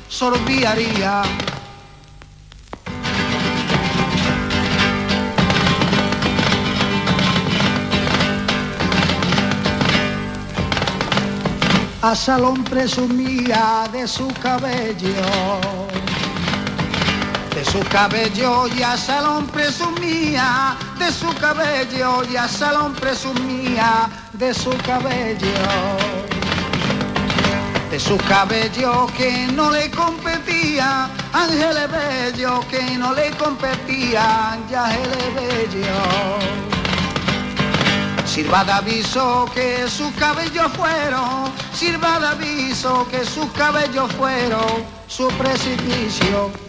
sorbiaría. 0.09 1.23
a 11.99 12.15
Salón 12.15 12.63
presumía 12.63 13.85
de 13.91 14.07
su 14.07 14.27
cabello. 14.41 15.25
De 17.55 17.65
su 17.65 17.79
cabello 17.89 18.67
y 18.67 18.83
a 18.83 18.95
Salón 18.95 19.47
presumía, 19.47 20.77
de 20.99 21.11
su 21.11 21.33
cabello 21.35 22.23
y 22.31 22.37
a 22.37 22.47
Salón 22.47 22.93
presumía, 22.93 24.07
de 24.33 24.53
su 24.53 24.69
cabello. 24.85 26.36
De 27.97 28.03
su 28.03 28.17
cabello 28.17 29.07
que 29.17 29.47
no 29.55 29.71
le 29.71 29.89
competía, 29.89 31.09
Ángeles 31.33 31.89
Bello 31.89 32.59
que 32.69 32.95
no 32.95 33.11
le 33.11 33.31
competía, 33.31 34.51
Ángeles 34.51 35.33
Bello. 35.33 36.37
Sirva 38.23 38.63
de 38.65 38.71
aviso 38.73 39.49
que 39.51 39.87
sus 39.89 40.11
cabellos 40.11 40.71
fueron, 40.73 41.51
sirva 41.73 42.19
de 42.19 42.27
aviso 42.27 43.07
que 43.09 43.25
sus 43.25 43.47
cabellos 43.53 44.11
fueron 44.13 44.85
su 45.07 45.27
precipicio. 45.29 46.66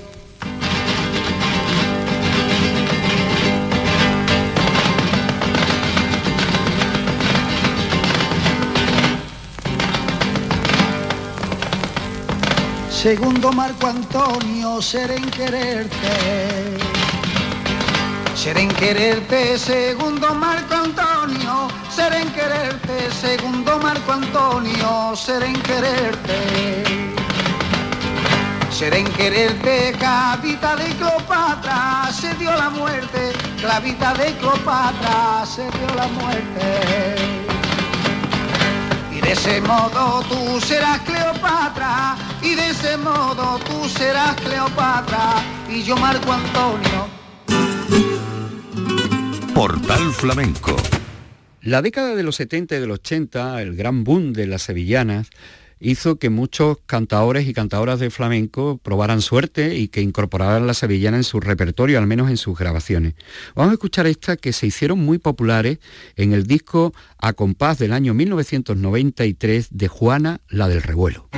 Segundo 13.00 13.52
Marco 13.52 13.86
Antonio, 13.86 14.82
ser 14.82 15.12
en 15.12 15.30
quererte. 15.30 16.78
Ser 18.34 18.58
en 18.58 18.68
quererte, 18.70 19.56
segundo 19.56 20.34
Marco 20.34 20.74
Antonio, 20.74 21.68
ser 21.94 22.12
en 22.14 22.28
quererte, 22.32 23.08
segundo 23.12 23.78
Marco 23.78 24.14
Antonio, 24.14 25.14
ser 25.14 25.44
en 25.44 25.62
quererte. 25.62 26.82
Ser 28.68 28.92
en 28.94 29.06
quererte, 29.12 29.94
clavita 29.96 30.74
de 30.74 30.86
Cleopatra, 30.96 32.10
se 32.12 32.34
dio 32.34 32.50
la 32.50 32.68
muerte, 32.68 33.32
clavita 33.60 34.12
de 34.14 34.32
Cleopatra, 34.38 35.46
se 35.46 35.62
dio 35.62 35.94
la 35.94 36.08
muerte. 36.08 37.14
Y 39.12 39.20
de 39.20 39.32
ese 39.32 39.60
modo 39.60 40.20
tú 40.28 40.60
serás 40.60 40.98
Cleopatra, 41.02 42.16
y 42.42 42.54
de 42.54 42.70
ese 42.70 42.96
modo 42.96 43.58
tú 43.60 43.88
serás 43.88 44.36
Cleopatra, 44.40 45.42
y 45.70 45.82
yo 45.82 45.96
Marco 45.96 46.32
Antonio 46.32 47.18
Portal 49.58 50.12
Flamenco. 50.12 50.76
La 51.62 51.82
década 51.82 52.14
de 52.14 52.22
los 52.22 52.36
70 52.36 52.76
y 52.76 52.80
de 52.80 52.86
los 52.86 53.00
80, 53.00 53.60
el 53.60 53.74
gran 53.74 54.04
boom 54.04 54.32
de 54.32 54.46
las 54.46 54.62
sevillanas, 54.62 55.30
hizo 55.80 56.20
que 56.20 56.30
muchos 56.30 56.78
cantadores 56.86 57.48
y 57.48 57.52
cantadoras 57.54 57.98
de 57.98 58.10
flamenco 58.10 58.78
probaran 58.80 59.20
suerte 59.20 59.74
y 59.76 59.88
que 59.88 60.00
incorporaran 60.00 60.68
la 60.68 60.74
sevillana 60.74 61.16
en 61.16 61.24
su 61.24 61.40
repertorio, 61.40 61.98
al 61.98 62.06
menos 62.06 62.30
en 62.30 62.36
sus 62.36 62.56
grabaciones. 62.56 63.14
Vamos 63.56 63.72
a 63.72 63.74
escuchar 63.74 64.06
estas 64.06 64.36
que 64.36 64.52
se 64.52 64.68
hicieron 64.68 65.00
muy 65.00 65.18
populares 65.18 65.78
en 66.14 66.32
el 66.32 66.46
disco 66.46 66.94
A 67.18 67.32
compás 67.32 67.78
del 67.78 67.92
año 67.92 68.14
1993 68.14 69.70
de 69.72 69.88
Juana, 69.88 70.40
la 70.48 70.68
del 70.68 70.82
revuelo. 70.82 71.28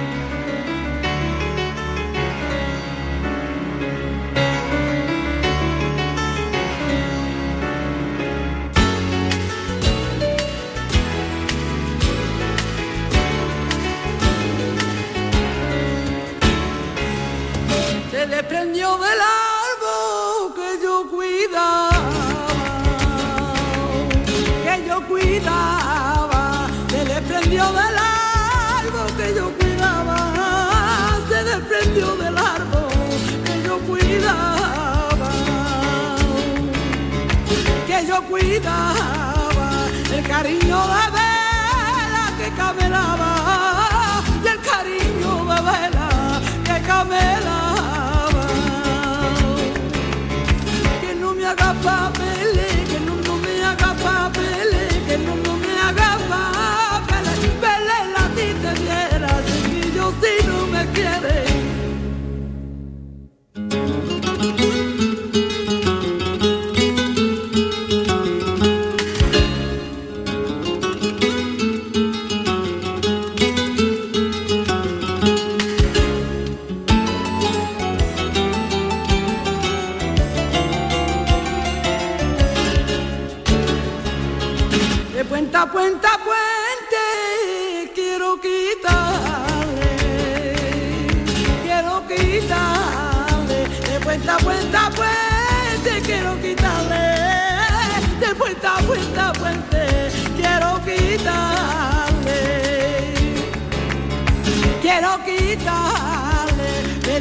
Cuidaba, 38.30 39.88
el 40.14 40.26
cariño 40.26 40.78
de 40.92 41.04
vela 41.16 42.32
que 42.38 42.48
camelaba, 42.56 44.22
y 44.42 44.46
el 44.46 44.60
cariño 44.60 45.44
de 45.50 45.60
vela 45.68 46.40
que 46.64 46.82
camelaba. 46.86 47.69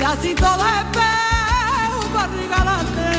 Pedacito 0.10 0.50
de 0.58 0.70
espejo 0.82 2.02
para 2.14 2.34
regalarte, 2.34 3.10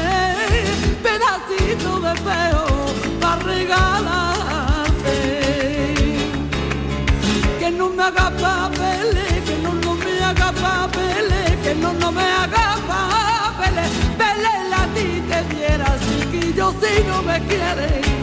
pedacito 1.04 2.00
de 2.00 2.12
espejo 2.14 2.66
para 3.20 3.42
regalarte. 3.44 5.18
Que 7.60 7.70
no 7.70 7.90
me 7.90 8.02
haga 8.02 8.30
papeles, 8.30 9.44
que 9.46 9.56
no, 9.62 9.74
no 9.74 9.94
me 9.94 10.20
haga 10.20 10.52
papeles, 10.52 11.56
que 11.62 11.74
no, 11.76 11.92
no 11.92 12.10
me 12.10 12.22
haga 12.24 12.76
papeles, 12.88 13.90
pele 14.18 14.74
a 14.74 14.86
ti 14.94 15.22
te 15.28 15.54
diera, 15.54 15.96
yo 16.56 16.72
si 16.72 17.04
no 17.04 17.22
me 17.22 17.40
quieres. 17.46 18.19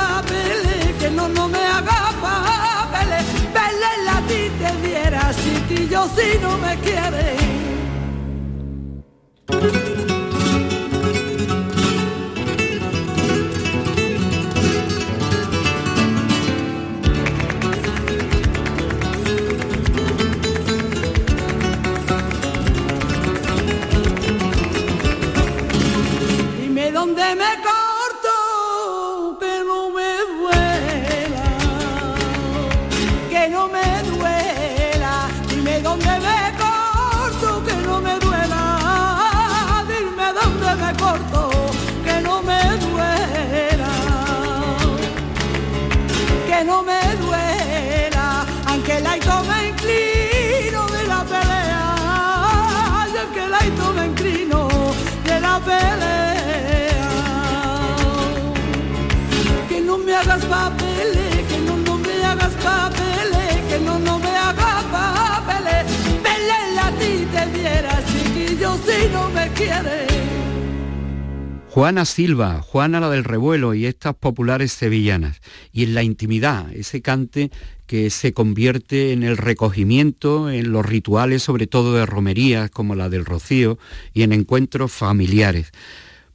papeles, 0.00 0.94
que 0.98 1.10
no, 1.10 1.28
no 1.28 1.48
me 1.48 1.62
haga 1.74 2.00
papeles. 2.24 3.24
Vele 3.56 3.92
la 4.08 4.18
ti 4.28 4.42
te 4.60 4.70
diera 4.86 5.32
si 5.40 5.52
ti 5.68 5.88
yo 5.88 6.02
si 6.16 6.38
no 6.44 6.52
me 6.58 6.72
quieres. 6.86 7.60
dónde 26.92 27.34
me 27.34 27.69
Juana 71.70 72.04
Silva, 72.04 72.62
Juana 72.62 72.98
la 72.98 73.10
del 73.10 73.24
revuelo 73.24 73.74
y 73.74 73.86
estas 73.86 74.14
populares 74.16 74.72
sevillanas. 74.72 75.40
Y 75.72 75.84
en 75.84 75.94
la 75.94 76.02
intimidad, 76.02 76.66
ese 76.74 77.00
cante 77.00 77.50
que 77.86 78.10
se 78.10 78.32
convierte 78.32 79.12
en 79.12 79.22
el 79.22 79.36
recogimiento, 79.36 80.50
en 80.50 80.72
los 80.72 80.84
rituales 80.84 81.44
sobre 81.44 81.66
todo 81.66 81.94
de 81.94 82.06
romerías 82.06 82.70
como 82.70 82.96
la 82.96 83.08
del 83.08 83.24
Rocío 83.24 83.78
y 84.12 84.24
en 84.24 84.32
encuentros 84.32 84.92
familiares. 84.92 85.70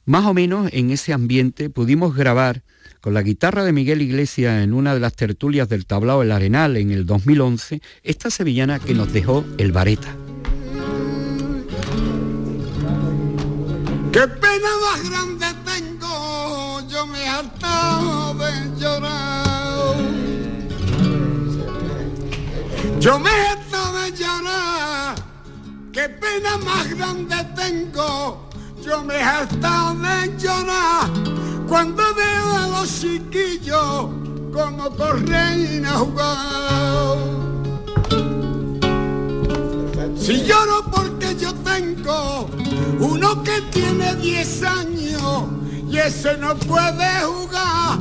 Más 0.06 0.24
o 0.24 0.34
menos 0.34 0.70
en 0.72 0.90
ese 0.90 1.12
ambiente 1.12 1.68
pudimos 1.68 2.14
grabar 2.14 2.62
con 3.06 3.14
la 3.14 3.22
guitarra 3.22 3.62
de 3.62 3.72
Miguel 3.72 4.02
Iglesias 4.02 4.64
en 4.64 4.74
una 4.74 4.92
de 4.92 4.98
las 4.98 5.14
tertulias 5.14 5.68
del 5.68 5.86
tablao 5.86 6.22
El 6.22 6.32
Arenal 6.32 6.76
en 6.76 6.90
el 6.90 7.06
2011, 7.06 7.80
esta 8.02 8.30
sevillana 8.30 8.80
que 8.80 8.94
nos 8.94 9.12
dejó 9.12 9.44
el 9.58 9.70
Vareta. 9.70 10.08
¡Qué 14.10 14.26
pena 14.26 14.70
más 14.82 15.08
grande 15.08 15.46
tengo! 15.64 16.88
Yo 16.88 17.06
me 17.06 17.22
he 17.22 17.28
hartado 17.28 18.34
de 18.34 18.80
llorar. 18.80 19.96
Yo 22.98 23.20
me 23.20 23.30
he 23.30 23.46
hartado 23.46 24.02
de 24.02 24.10
llorar. 24.16 25.14
¡Qué 25.92 26.08
pena 26.08 26.58
más 26.58 26.92
grande 26.92 27.36
tengo! 27.54 28.45
Yo 28.86 29.02
me 29.02 29.16
he 29.16 29.20
hartado 29.20 29.96
de 29.96 30.38
llorar 30.38 31.10
cuando 31.66 32.04
veo 32.14 32.52
a 32.56 32.68
los 32.68 33.00
chiquillos 33.00 34.10
como 34.52 34.90
corren 34.90 35.84
a 35.84 35.94
jugar. 35.94 37.18
Si 40.16 40.44
lloro 40.44 40.84
porque 40.92 41.34
yo 41.34 41.52
tengo 41.64 42.48
uno 43.00 43.42
que 43.42 43.60
tiene 43.72 44.14
10 44.14 44.62
años 44.62 45.46
y 45.90 45.98
ese 45.98 46.36
no 46.36 46.54
puede 46.54 47.10
jugar, 47.24 47.98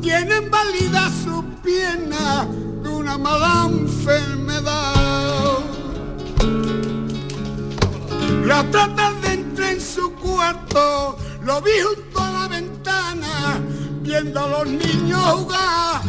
tiene 0.00 0.40
válida 0.40 1.08
su 1.22 1.44
pierna 1.62 2.48
de 2.82 2.88
una 2.88 3.16
mala 3.16 3.68
enfermedad. 3.68 5.06
La 8.46 8.62
trata 8.70 9.12
de 9.22 9.32
entrar 9.32 9.72
en 9.72 9.80
su 9.80 10.12
cuarto, 10.14 11.18
lo 11.42 11.60
vi 11.62 11.72
junto 11.82 12.20
a 12.20 12.30
la 12.30 12.46
ventana 12.46 13.60
viendo 14.02 14.38
a 14.38 14.46
los 14.46 14.68
niños 14.68 15.20
jugar 15.20 16.00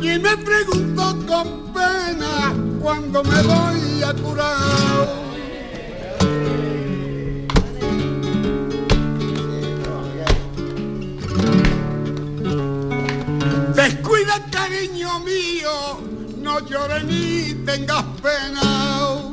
y 0.00 0.18
me 0.18 0.34
pregunto 0.38 1.14
con 1.26 1.74
pena 1.74 2.54
cuando 2.80 3.22
me 3.22 3.42
voy 3.42 4.02
a 4.02 4.14
curar. 4.14 5.24
Descuida 13.74 14.42
cariño 14.50 15.20
mío, 15.20 16.00
no 16.38 16.60
llores 16.60 17.04
ni 17.04 17.52
tengas 17.66 18.04
pena. 18.22 19.23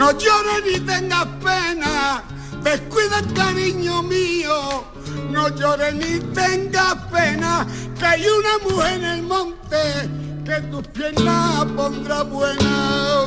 No 0.00 0.12
llores 0.12 0.64
ni 0.64 0.80
tengas 0.80 1.26
pena, 1.44 2.22
Descuida 2.62 3.20
cariño 3.34 4.02
mío, 4.02 4.82
no 5.30 5.50
llores 5.50 5.94
ni 5.94 6.20
tengas 6.32 6.94
pena, 7.12 7.66
que 7.98 8.06
hay 8.06 8.24
una 8.26 8.56
mujer 8.64 8.94
en 8.94 9.04
el 9.04 9.22
monte 9.24 9.76
que 10.42 10.58
tus 10.70 10.86
piernas 10.88 11.66
pondrá 11.76 12.22
buena. 12.22 13.26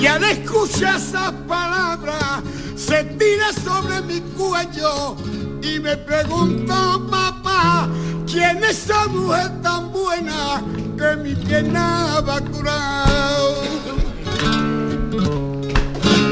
Y 0.00 0.06
al 0.08 0.24
escuchar 0.24 0.96
esas 0.96 1.30
palabras, 1.46 2.42
se 2.74 3.04
tira 3.04 3.52
sobre 3.52 4.02
mi 4.02 4.20
cuello 4.36 5.14
y 5.62 5.78
me 5.78 5.96
pregunto, 5.98 7.06
papá, 7.08 7.88
¿quién 8.26 8.58
es 8.64 8.70
esa 8.70 9.06
mujer 9.06 9.62
tan 9.62 9.92
buena 9.92 10.64
que 10.96 11.16
mi 11.16 11.34
pierna 11.34 12.20
va 12.20 12.36
a 12.36 12.40
curar? 12.40 13.08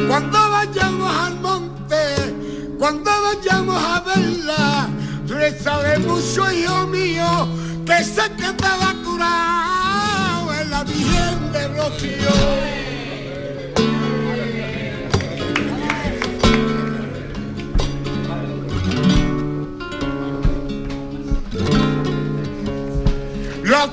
Cuando 0.09 0.39
vayamos 0.51 1.17
al 1.17 1.41
monte, 1.41 2.05
cuando 2.79 3.11
vayamos 3.11 3.83
a 3.83 4.01
verla, 4.01 4.89
rezaré 5.27 5.99
mucho, 5.99 6.51
hijo 6.53 6.87
mío, 6.87 7.49
que 7.87 8.05
sé 8.05 8.23
que 8.37 8.53
te 8.53 8.69
va 8.81 8.91
a 8.91 9.03
curar 9.05 10.63
en 10.63 10.71
la 10.71 10.85
Virgen 10.85 11.53
de 11.53 11.69
Rocío. 11.69 12.73
La 23.65 23.91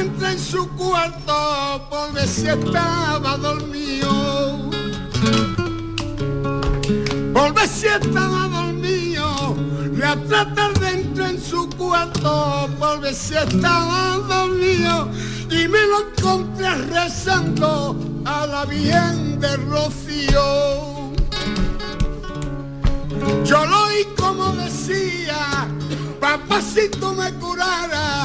entré 0.00 0.32
en 0.32 0.38
su 0.38 0.68
cuarto 0.70 1.86
por 1.90 2.12
ver 2.12 2.28
si 2.28 2.48
estaba 2.48 3.36
dormido. 3.36 4.70
Volve 7.32 7.66
si 7.68 7.86
estaba 7.86 8.48
dormido, 8.48 9.56
la 9.98 10.16
trata 10.16 10.70
dentro 10.80 11.26
en 11.26 11.40
su 11.40 11.68
cuarto, 11.70 12.68
volve 12.78 13.12
si 13.12 13.34
estaba 13.34 14.18
dormido 14.28 15.10
y 15.50 15.68
me 15.68 15.86
lo 15.86 16.08
encontré 16.08 16.70
rezando 16.94 17.96
a 18.24 18.46
la 18.46 18.64
Virgen 18.64 19.38
de 19.38 19.56
Rocío. 19.56 21.06
Yo 23.44 23.64
lo 23.66 23.84
oí 23.84 24.06
como 24.16 24.52
decía, 24.52 25.68
papacito 26.20 27.12
me 27.12 27.32
curara, 27.34 28.15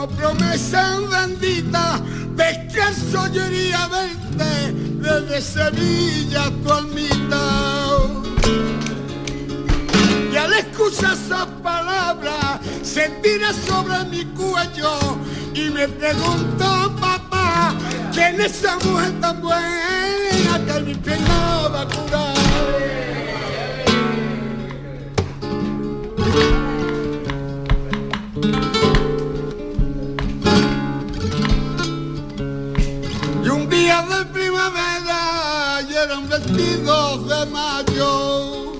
como 0.00 0.16
promesa 0.16 0.98
bendita, 1.10 2.00
descanso 2.34 3.26
yo 3.32 3.44
iría 3.46 3.84
a 3.84 3.88
verte 3.88 4.72
desde 4.72 5.42
Sevilla 5.42 6.50
tu 6.62 6.72
almita 6.72 7.90
al 10.38 10.52
escuchar 10.54 11.12
esas 11.12 11.46
palabras 11.62 12.60
se 12.82 13.10
tira 13.22 13.52
sobre 13.52 14.04
mi 14.04 14.24
cuello 14.24 15.18
y 15.52 15.68
me 15.68 15.86
pregunto, 15.86 16.96
papá, 16.98 17.74
¿quién 18.10 18.40
es 18.40 18.52
esa 18.52 18.78
mujer 18.78 19.20
tan 19.20 19.42
buena 19.42 20.64
que 20.66 20.80
mi 20.80 20.94
pena 20.94 21.68
va 21.68 21.82
a 21.82 21.86
curar? 21.86 22.89
De 34.02 34.24
primavera 34.26 35.80
y 35.88 35.94
eran 35.94 36.28
vestidos 36.28 37.28
de 37.28 37.46
mayo 37.46 38.70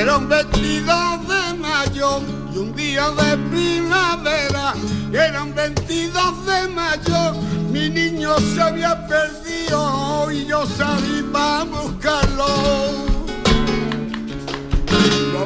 era 0.00 0.16
un 0.16 0.30
vestido 0.30 1.18
de 1.28 1.58
mayo 1.58 2.22
y 2.54 2.56
un 2.56 2.74
día 2.74 3.10
de 3.10 3.36
primavera. 3.50 4.74
Era 5.12 5.42
un 5.42 5.54
22 5.54 6.46
de 6.46 6.68
mayo, 6.68 7.34
mi 7.70 7.90
niño 7.90 8.34
se 8.54 8.62
había 8.62 9.06
perdido 9.06 10.30
y 10.32 10.46
yo 10.46 10.64
salí 10.66 11.22
para 11.30 11.64
buscarlo. 11.64 13.09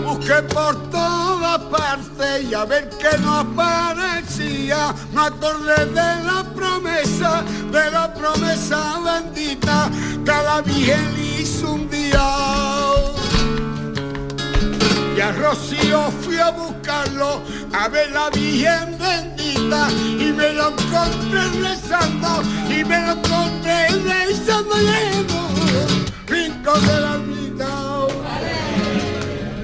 Busqué 0.05 0.42
por 0.52 0.90
todas 0.90 1.59
partes 1.70 2.44
y 2.44 2.55
a 2.55 2.64
ver 2.66 2.90
qué 3.00 3.16
no 3.18 3.38
aparecía. 3.38 4.94
Me 5.14 5.22
acordé 5.22 5.86
de 5.86 6.24
la 6.24 6.44
promesa, 6.55 7.42
de 7.72 7.90
la 7.90 8.12
promesa 8.12 9.00
bendita, 9.00 9.90
cada 10.24 10.61
la 10.61 11.14
hizo 11.40 11.72
un 11.72 11.88
día. 11.88 12.22
Y 15.16 15.20
a 15.20 15.32
Rocío 15.32 16.11
fui 16.22 16.38
a 16.38 16.50
buscarlo 16.50 17.40
a 17.72 17.88
ver 17.88 18.11
la 18.11 18.28
Virgen 18.28 18.98
bendita 18.98 19.88
y 19.90 20.32
me 20.32 20.52
lo 20.52 20.68
encontré 20.68 21.48
rezando 21.62 22.42
y 22.68 22.84
me 22.84 23.00
lo 23.07 23.12
encontré 23.12 23.88
rezando 23.88 24.76
lleno 24.76 25.48
rico 26.26 26.72
de 26.80 27.00
la 27.00 27.16
vida. 27.16 27.93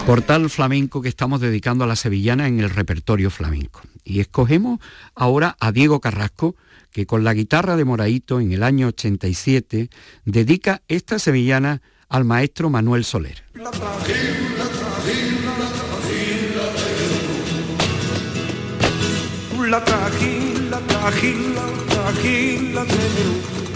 Portal 0.06 0.50
flamenco 0.50 1.02
que 1.02 1.08
estamos 1.08 1.40
dedicando 1.40 1.84
a 1.84 1.86
la 1.86 1.96
sevillana 1.96 2.48
en 2.48 2.60
el 2.60 2.70
repertorio 2.70 3.30
flamenco. 3.30 3.82
Y 4.04 4.20
escogemos 4.20 4.80
ahora 5.14 5.56
a 5.60 5.72
Diego 5.72 6.00
Carrasco, 6.00 6.56
que 6.90 7.06
con 7.06 7.22
la 7.22 7.34
guitarra 7.34 7.76
de 7.76 7.84
Moraito 7.84 8.40
en 8.40 8.52
el 8.52 8.62
año 8.62 8.88
87 8.88 9.90
dedica 10.24 10.82
esta 10.88 11.18
sevillana 11.18 11.82
al 12.08 12.24
maestro 12.24 12.70
Manuel 12.70 13.04
Soler. 13.04 13.44
la 19.64 19.80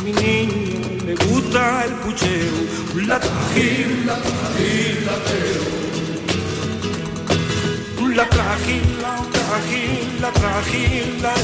mi 0.04 0.12
niño 0.12 0.74
gusta 1.28 1.84
el 1.84 1.92
la 3.06 3.20
trajila, 8.22 9.12
trajila, 9.32 10.32
trajila, 10.32 11.34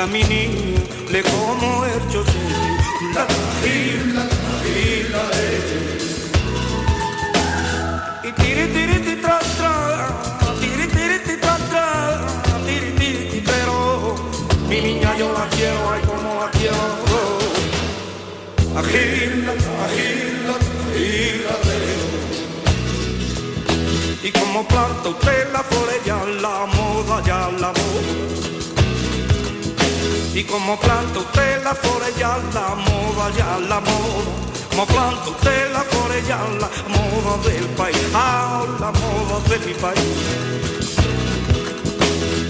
a 0.00 0.06
mi 0.06 0.22
niño 0.22 0.78
le 1.10 1.22
como 1.22 1.84
el 1.84 2.00
chocero, 2.12 2.66
la 3.14 3.26
trajila, 3.26 4.24
trajila, 4.28 5.22
y 8.22 8.32
tiri, 8.32 8.66
tiri, 8.74 8.98
tiri, 9.00 9.16
tra, 9.20 9.38
tra, 9.56 9.72
tiri, 10.60 10.86
tiri, 10.86 11.18
tiri, 11.24 11.40
tra, 11.40 11.56
tra. 11.70 11.88
Mi 14.68 14.82
niña 14.82 15.16
yo 15.16 15.32
la 15.32 15.48
quiero, 15.48 15.90
ay 15.92 16.02
como 16.02 16.34
la 16.40 16.50
quiero. 16.50 16.76
Agila, 18.76 19.52
agila, 19.84 20.37
Y 24.22 24.32
como 24.32 24.66
planta 24.66 25.08
usted 25.08 25.52
la 25.52 25.62
flores 25.62 26.04
ya 26.04 26.24
la 26.42 26.66
moda, 26.66 27.22
ya 27.24 27.50
la 27.50 27.68
moda. 27.68 28.12
Y 30.34 30.44
como 30.44 30.78
planta 30.78 31.18
usted 31.18 31.62
la 31.64 31.74
flores 31.74 32.16
ya 32.18 32.38
la 32.52 32.74
moda, 32.74 33.30
ya 33.36 33.58
la 33.68 33.80
moda. 33.80 34.30
Como 34.70 34.86
planta 34.86 35.30
usted 35.30 35.72
la 35.72 35.80
flores 35.80 36.26
ya 36.26 36.38
la 36.60 36.68
moda 36.94 37.48
del 37.48 37.66
país, 37.76 37.96
ah, 38.14 38.64
la 38.80 38.90
moda 38.92 39.40
de 39.48 39.58
mi 39.66 39.74
país 39.74 40.48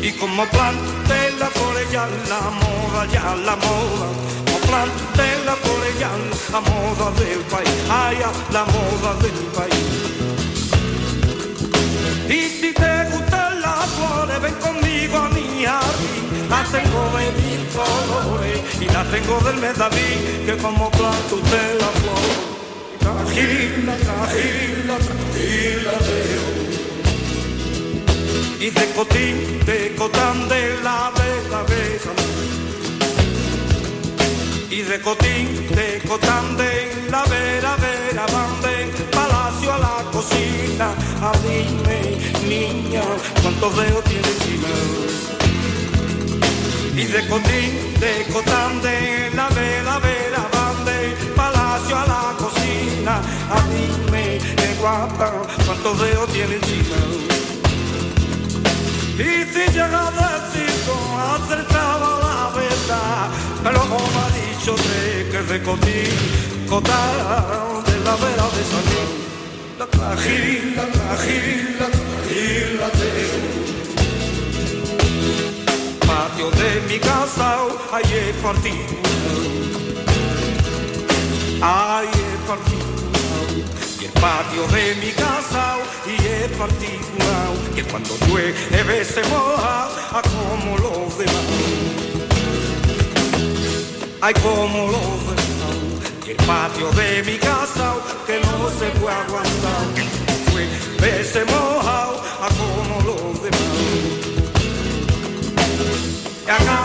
y 0.08 0.12
como 0.12 0.44
plante 0.46 1.32
la 1.38 1.50
ya 1.92 2.08
la 2.28 2.40
moda, 2.50 3.06
ya 3.12 3.36
la 3.36 3.56
moda, 3.56 4.08
como 4.46 4.58
plante 4.66 5.44
la 5.44 5.54
ya 5.98 6.10
la 6.52 6.60
moda 6.60 7.10
del 7.18 7.40
país, 7.40 7.70
ay, 7.90 8.16
la 8.52 8.64
moda 8.64 9.14
del 9.20 9.32
país. 9.54 10.27
Y 12.28 12.48
si 12.60 12.72
te 12.72 13.04
gustan 13.10 13.60
las 13.60 13.86
flores, 13.96 14.40
ven 14.42 14.54
conmigo 14.54 15.16
a 15.16 15.28
mi 15.30 15.64
jardín, 15.64 16.48
las 16.50 16.70
tengo 16.70 17.02
de 17.16 17.24
mil 17.40 17.66
colores 17.74 18.60
y 18.80 18.84
las 18.86 19.10
tengo 19.10 19.40
del 19.40 19.56
Medaví, 19.56 20.44
que 20.46 20.56
como 20.60 20.90
planta 20.90 21.34
usted 21.34 21.80
la 21.80 21.90
flor. 22.00 22.28
Trajila, 23.00 23.96
trajila, 23.96 24.96
trajila, 24.98 25.92
trajila 25.92 26.68
y 28.60 28.70
de 28.70 28.90
cotín, 28.90 29.64
de 29.64 29.94
cotán 29.96 30.48
de 30.48 30.76
la 30.82 31.12
bella 31.16 31.62
besa. 31.62 32.10
Y 34.68 34.82
de 34.82 35.00
cotín, 35.00 35.68
de 35.74 36.02
cotán 36.06 36.56
de 36.56 36.92
la 37.10 37.22
vera, 37.24 37.76
vera, 37.76 38.26
van 38.26 38.60
de 40.18 40.26
palacio 40.26 40.34
a 40.34 40.86
la 40.86 40.88
cocina. 40.88 40.88
A 41.22 41.32
dime, 41.42 42.18
niña, 42.48 43.02
cuántos 43.42 43.76
dedos 43.76 44.04
tiene 44.04 44.28
encima. 44.28 44.68
Y 46.96 47.04
de 47.04 47.28
cotín, 47.28 48.00
de 48.00 48.26
cotán 48.32 48.82
de 48.82 49.30
la 49.34 49.48
vera, 49.50 49.98
vera, 50.00 50.48
van 50.52 50.84
de 50.84 51.16
palacio 51.36 51.96
a 51.96 52.06
la 52.06 52.36
cocina. 52.36 53.20
A 53.50 53.60
dime, 53.70 54.40
guapa, 54.80 55.32
cuántos 55.66 56.00
dedos 56.00 56.28
tiene 56.32 56.54
encima. 56.56 56.96
Y 59.18 59.44
si 59.52 59.72
llega 59.72 60.08
a 60.08 60.10
decir 60.10 60.68
acertaba 61.34 62.10
la 62.22 62.50
verdad, 62.54 63.28
pero 63.62 63.80
como 63.80 63.96
ha 63.96 64.30
dicho 64.30 64.74
de 64.74 65.28
que 65.30 65.42
de 65.42 65.62
cotar 66.68 67.84
de 67.84 67.98
la 68.04 68.14
vera 68.16 68.46
de 68.56 68.64
San 68.64 69.27
Patio 76.06 76.50
de 76.50 76.80
mi 76.88 76.98
casa, 76.98 77.58
ahí 77.92 78.04
he 78.12 78.32
partido, 78.42 78.74
ahí 81.62 82.08
he 82.08 82.46
partido 82.48 82.88
patio 84.20 84.66
de 84.68 84.94
mi 84.96 85.12
casa 85.12 85.76
y 86.06 86.14
he 86.26 86.48
particular 86.56 87.52
que 87.74 87.84
cuando 87.84 88.16
llueve 88.26 89.04
se 89.04 89.22
moja 89.24 89.88
a 90.10 90.22
como 90.22 90.76
los 90.78 91.18
demás. 91.18 91.44
Ay, 94.20 94.34
como 94.42 94.90
los 94.90 95.26
demás. 95.26 95.37
El 96.28 96.36
patio 96.36 96.90
de 96.90 97.22
mi 97.22 97.38
casa 97.38 97.94
que 98.26 98.38
no 98.40 98.68
se 98.68 98.86
puede 99.00 99.14
aguantar. 99.14 99.86
Llueve 100.52 101.24
se 101.24 101.42
moja 101.46 102.02
a 102.42 102.48
como 102.58 103.00
los 103.00 103.42
demás. 103.42 103.58
Y 106.46 106.50
acá 106.50 106.84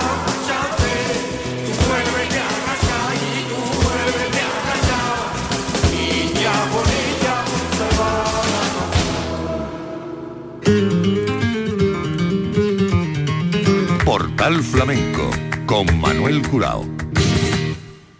Portal 14.05 14.63
Flamenco 14.63 15.29
con 15.65 15.99
Manuel 15.99 16.47
Curao. 16.47 16.92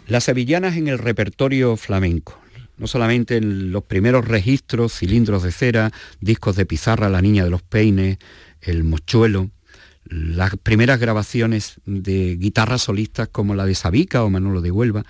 Las 0.06 0.24
sevillanas 0.24 0.76
en 0.76 0.88
el 0.88 0.98
repertorio 0.98 1.76
flamenco. 1.76 2.38
No 2.76 2.86
solamente 2.86 3.38
en 3.38 3.72
los 3.72 3.84
primeros 3.84 4.26
registros, 4.26 4.92
cilindros 4.92 5.42
de 5.42 5.52
cera, 5.52 5.92
discos 6.20 6.56
de 6.56 6.66
pizarra, 6.66 7.08
La 7.08 7.22
Niña 7.22 7.44
de 7.44 7.50
los 7.50 7.62
Peines, 7.62 8.18
El 8.60 8.84
Mochuelo, 8.84 9.50
las 10.04 10.56
primeras 10.62 11.00
grabaciones 11.00 11.80
de 11.86 12.36
guitarras 12.36 12.82
solistas 12.82 13.28
como 13.28 13.54
la 13.54 13.64
de 13.64 13.74
Sabica 13.74 14.22
o 14.24 14.30
Manolo 14.30 14.60
de 14.60 14.70
Huelva, 14.70 15.04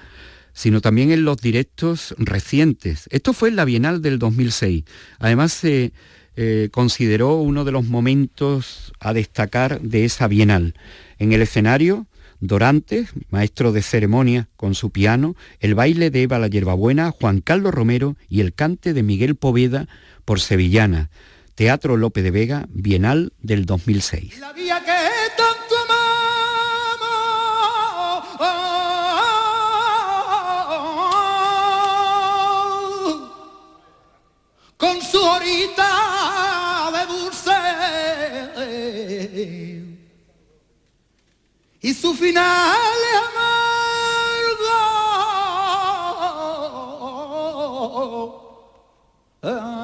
sino 0.52 0.80
también 0.80 1.10
en 1.10 1.24
los 1.24 1.38
directos 1.38 2.14
recientes. 2.18 3.08
Esto 3.10 3.32
fue 3.32 3.48
en 3.48 3.56
la 3.56 3.64
Bienal 3.64 4.00
del 4.00 4.20
2006. 4.20 4.84
Además 5.18 5.52
se 5.52 5.92
eh, 6.36 6.68
consideró 6.70 7.36
uno 7.36 7.64
de 7.64 7.72
los 7.72 7.84
momentos 7.84 8.92
a 9.00 9.12
destacar 9.12 9.80
de 9.80 10.04
esa 10.04 10.28
Bienal. 10.28 10.74
En 11.18 11.32
el 11.32 11.42
escenario, 11.42 12.06
Dorantes, 12.46 13.08
maestro 13.30 13.72
de 13.72 13.80
ceremonia 13.80 14.48
con 14.58 14.74
su 14.74 14.90
piano, 14.90 15.34
el 15.60 15.74
baile 15.74 16.10
de 16.10 16.24
Eva 16.24 16.38
la 16.38 16.48
Yerbabuena, 16.48 17.10
Juan 17.10 17.40
Carlos 17.40 17.72
Romero 17.72 18.16
y 18.28 18.42
el 18.42 18.52
cante 18.52 18.92
de 18.92 19.02
Miguel 19.02 19.34
Poveda 19.34 19.88
por 20.26 20.40
Sevillana. 20.40 21.08
Teatro 21.54 21.96
Lope 21.96 22.20
de 22.20 22.30
Vega, 22.30 22.66
Bienal 22.68 23.32
del 23.40 23.64
2006. 23.64 24.34
con 34.76 35.00
su 35.00 35.18
horita 35.18 36.23
y 41.84 41.92
su 41.92 42.14
final 42.14 42.80
amargo. 49.42 49.83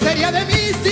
Sería 0.00 0.32
de 0.32 0.44
mí 0.46 0.72
si 0.82 0.91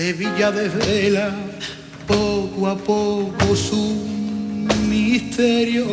Sevilla 0.00 0.50
desvela 0.50 1.30
poco 2.06 2.68
a 2.68 2.74
poco 2.74 3.54
su 3.54 3.98
misterio, 4.88 5.88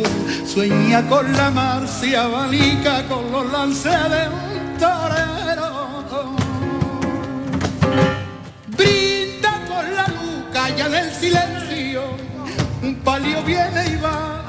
sueña 0.46 1.06
con 1.10 1.30
la 1.34 1.52
marcia 1.52 2.26
balica, 2.28 3.06
con 3.10 3.30
los 3.30 3.52
lances 3.52 3.92
de 3.92 4.30
un 4.30 4.78
torero. 4.80 6.34
Brinda 8.78 9.52
con 9.68 9.94
la 9.94 10.08
luz, 10.08 10.54
calla 10.54 10.86
en 10.88 10.96
el 10.96 11.12
silencio, 11.12 12.04
un 12.82 12.96
palio 13.04 13.44
viene 13.44 13.90
y 13.92 13.96
va, 14.02 14.46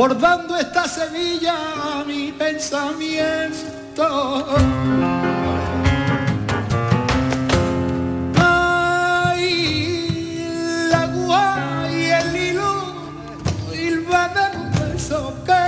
bordando 0.00 0.56
esta 0.56 0.88
semilla 0.88 2.02
mi 2.06 2.32
pensamiento. 2.32 4.46
Ay, 8.34 10.42
la 10.90 11.02
agua 11.02 11.86
y 11.92 12.04
el 12.18 12.34
hilo 12.34 12.94
un 13.76 14.06
beso 14.80 15.34
que 15.44 15.64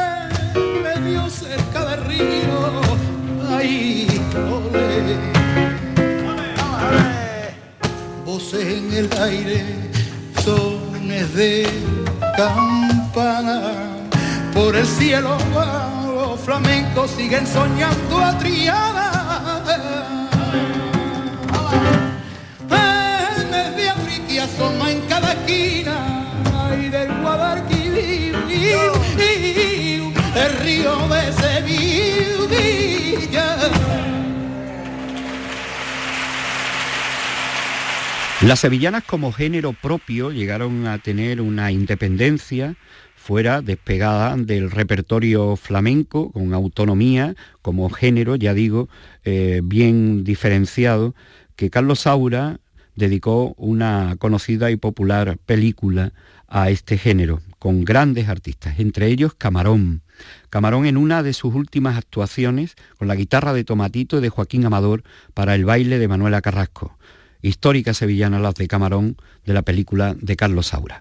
me 0.82 0.94
dio 1.10 1.28
cerca 1.28 1.84
del 1.90 2.00
río. 2.06 2.80
Ay, 3.50 4.08
ole. 4.50 5.18
Voces 8.24 8.64
en 8.64 8.94
el 8.94 9.10
aire, 9.20 9.90
sones 10.42 11.34
de 11.34 11.68
campana 12.34 13.91
por 14.54 14.76
el 14.76 14.86
cielo 14.86 15.36
los 16.06 16.40
flamencos 16.40 17.10
siguen 17.10 17.46
soñando 17.46 18.18
a 18.18 18.38
triada. 18.38 20.28
En 22.70 23.54
el 23.54 23.76
de 23.76 24.40
asoma 24.40 24.90
en 24.90 25.00
cada 25.02 25.32
esquina 25.32 26.26
y 26.80 26.88
del 26.88 27.12
Guadalquivir 27.20 28.36
el 30.34 30.52
río 30.58 30.96
de 31.08 31.32
Sevilla. 31.32 32.28
Las 38.44 38.58
sevillanas 38.58 39.04
como 39.04 39.30
género 39.30 39.72
propio 39.72 40.32
llegaron 40.32 40.88
a 40.88 40.98
tener 40.98 41.40
una 41.40 41.70
independencia 41.70 42.74
fuera 43.14 43.62
despegada 43.62 44.36
del 44.36 44.72
repertorio 44.72 45.54
flamenco, 45.54 46.32
con 46.32 46.52
autonomía, 46.52 47.36
como 47.62 47.88
género, 47.88 48.34
ya 48.34 48.52
digo, 48.52 48.88
eh, 49.24 49.60
bien 49.62 50.24
diferenciado, 50.24 51.14
que 51.54 51.70
Carlos 51.70 52.00
Saura 52.00 52.58
dedicó 52.96 53.54
una 53.58 54.16
conocida 54.18 54.72
y 54.72 54.76
popular 54.76 55.38
película 55.46 56.12
a 56.48 56.68
este 56.70 56.98
género, 56.98 57.40
con 57.60 57.84
grandes 57.84 58.28
artistas, 58.28 58.80
entre 58.80 59.06
ellos 59.06 59.34
Camarón. 59.34 60.02
Camarón 60.50 60.86
en 60.86 60.96
una 60.96 61.22
de 61.22 61.32
sus 61.32 61.54
últimas 61.54 61.96
actuaciones 61.96 62.74
con 62.98 63.06
la 63.06 63.14
guitarra 63.14 63.52
de 63.52 63.62
Tomatito 63.62 64.20
de 64.20 64.30
Joaquín 64.30 64.66
Amador 64.66 65.04
para 65.32 65.54
el 65.54 65.64
baile 65.64 66.00
de 66.00 66.08
Manuela 66.08 66.42
Carrasco. 66.42 66.98
Histórica 67.42 67.92
sevillana 67.92 68.38
las 68.38 68.54
de 68.54 68.68
Camarón 68.68 69.16
de 69.44 69.52
la 69.52 69.62
película 69.62 70.14
de 70.16 70.36
Carlos 70.36 70.68
Saura. 70.68 71.00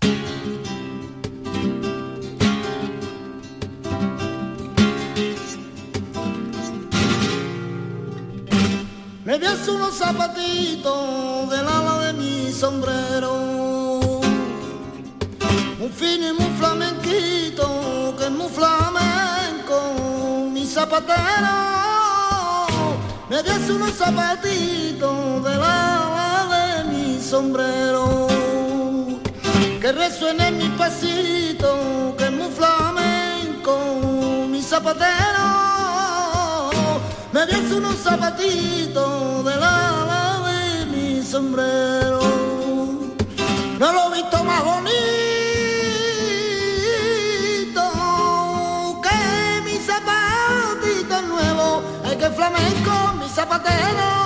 Me 9.24 9.38
ves 9.38 9.68
unos 9.68 9.96
zapatitos 9.96 11.50
del 11.52 11.68
ala 11.68 12.08
de 12.08 12.14
mi 12.14 12.52
sombrero, 12.52 14.20
muy 15.80 15.90
fino 15.90 16.30
y 16.30 16.34
muy 16.34 16.58
flamenquito, 16.58 18.16
que 18.18 18.26
es 18.26 18.32
muy 18.32 18.50
flamenco, 18.50 20.50
mi 20.52 20.66
zapatero. 20.66 21.91
Me 23.32 23.42
ves 23.44 23.70
unos 23.70 23.94
zapatitos 23.94 25.44
del 25.46 25.64
ala 25.64 26.50
de 26.54 26.84
mi 26.92 27.18
sombrero, 27.18 28.28
que 29.80 29.92
resuene 29.94 30.52
mi 30.52 30.68
pasito, 30.78 32.14
que 32.18 32.26
es 32.26 32.32
muy 32.34 32.50
flamenco, 32.52 33.78
mi 34.50 34.62
zapatero. 34.62 35.48
Me 37.32 37.46
ves 37.46 37.72
unos 37.72 37.96
zapatitos 38.04 39.46
del 39.46 39.64
ala 39.64 40.42
de 40.48 40.86
mi 40.88 41.24
sombrero. 41.24 42.20
No 43.80 43.94
lo 43.94 44.14
he 44.14 44.22
visto 44.22 44.44
más 44.44 44.62
bonito 44.62 45.41
que 52.18 52.26
el 52.26 52.34
flamenco 52.34 52.92
mi 53.20 53.30
zapatero. 53.30 54.22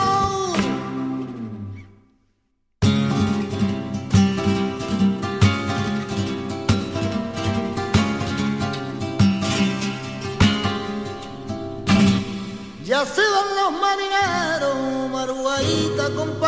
ya 12.83 13.03
se 13.03 13.21
van 13.21 13.55
los 13.55 13.71
marineros, 13.81 15.09
maruaita, 15.11 16.09
compadre. 16.15 16.44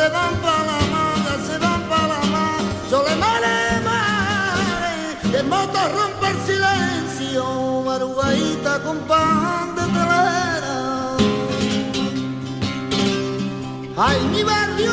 se 0.00 0.08
van 0.08 0.34
para 0.36 0.64
Panamá, 0.64 1.14
se 1.46 1.58
van 1.58 1.82
para 1.82 2.20
Panamá, 2.20 2.46
yo 2.90 3.02
le 3.06 3.14
mare, 3.16 3.56
mare, 3.88 4.94
que 5.30 5.42
mota 5.42 5.88
rompe 5.96 6.26
el 6.32 6.38
silencio, 6.48 7.82
marugaita 7.84 8.82
con 8.84 8.96
pan 9.10 9.74
de 9.76 9.84
telera. 9.96 10.78
Ay, 14.06 14.18
mi 14.32 14.42
barrio, 14.42 14.92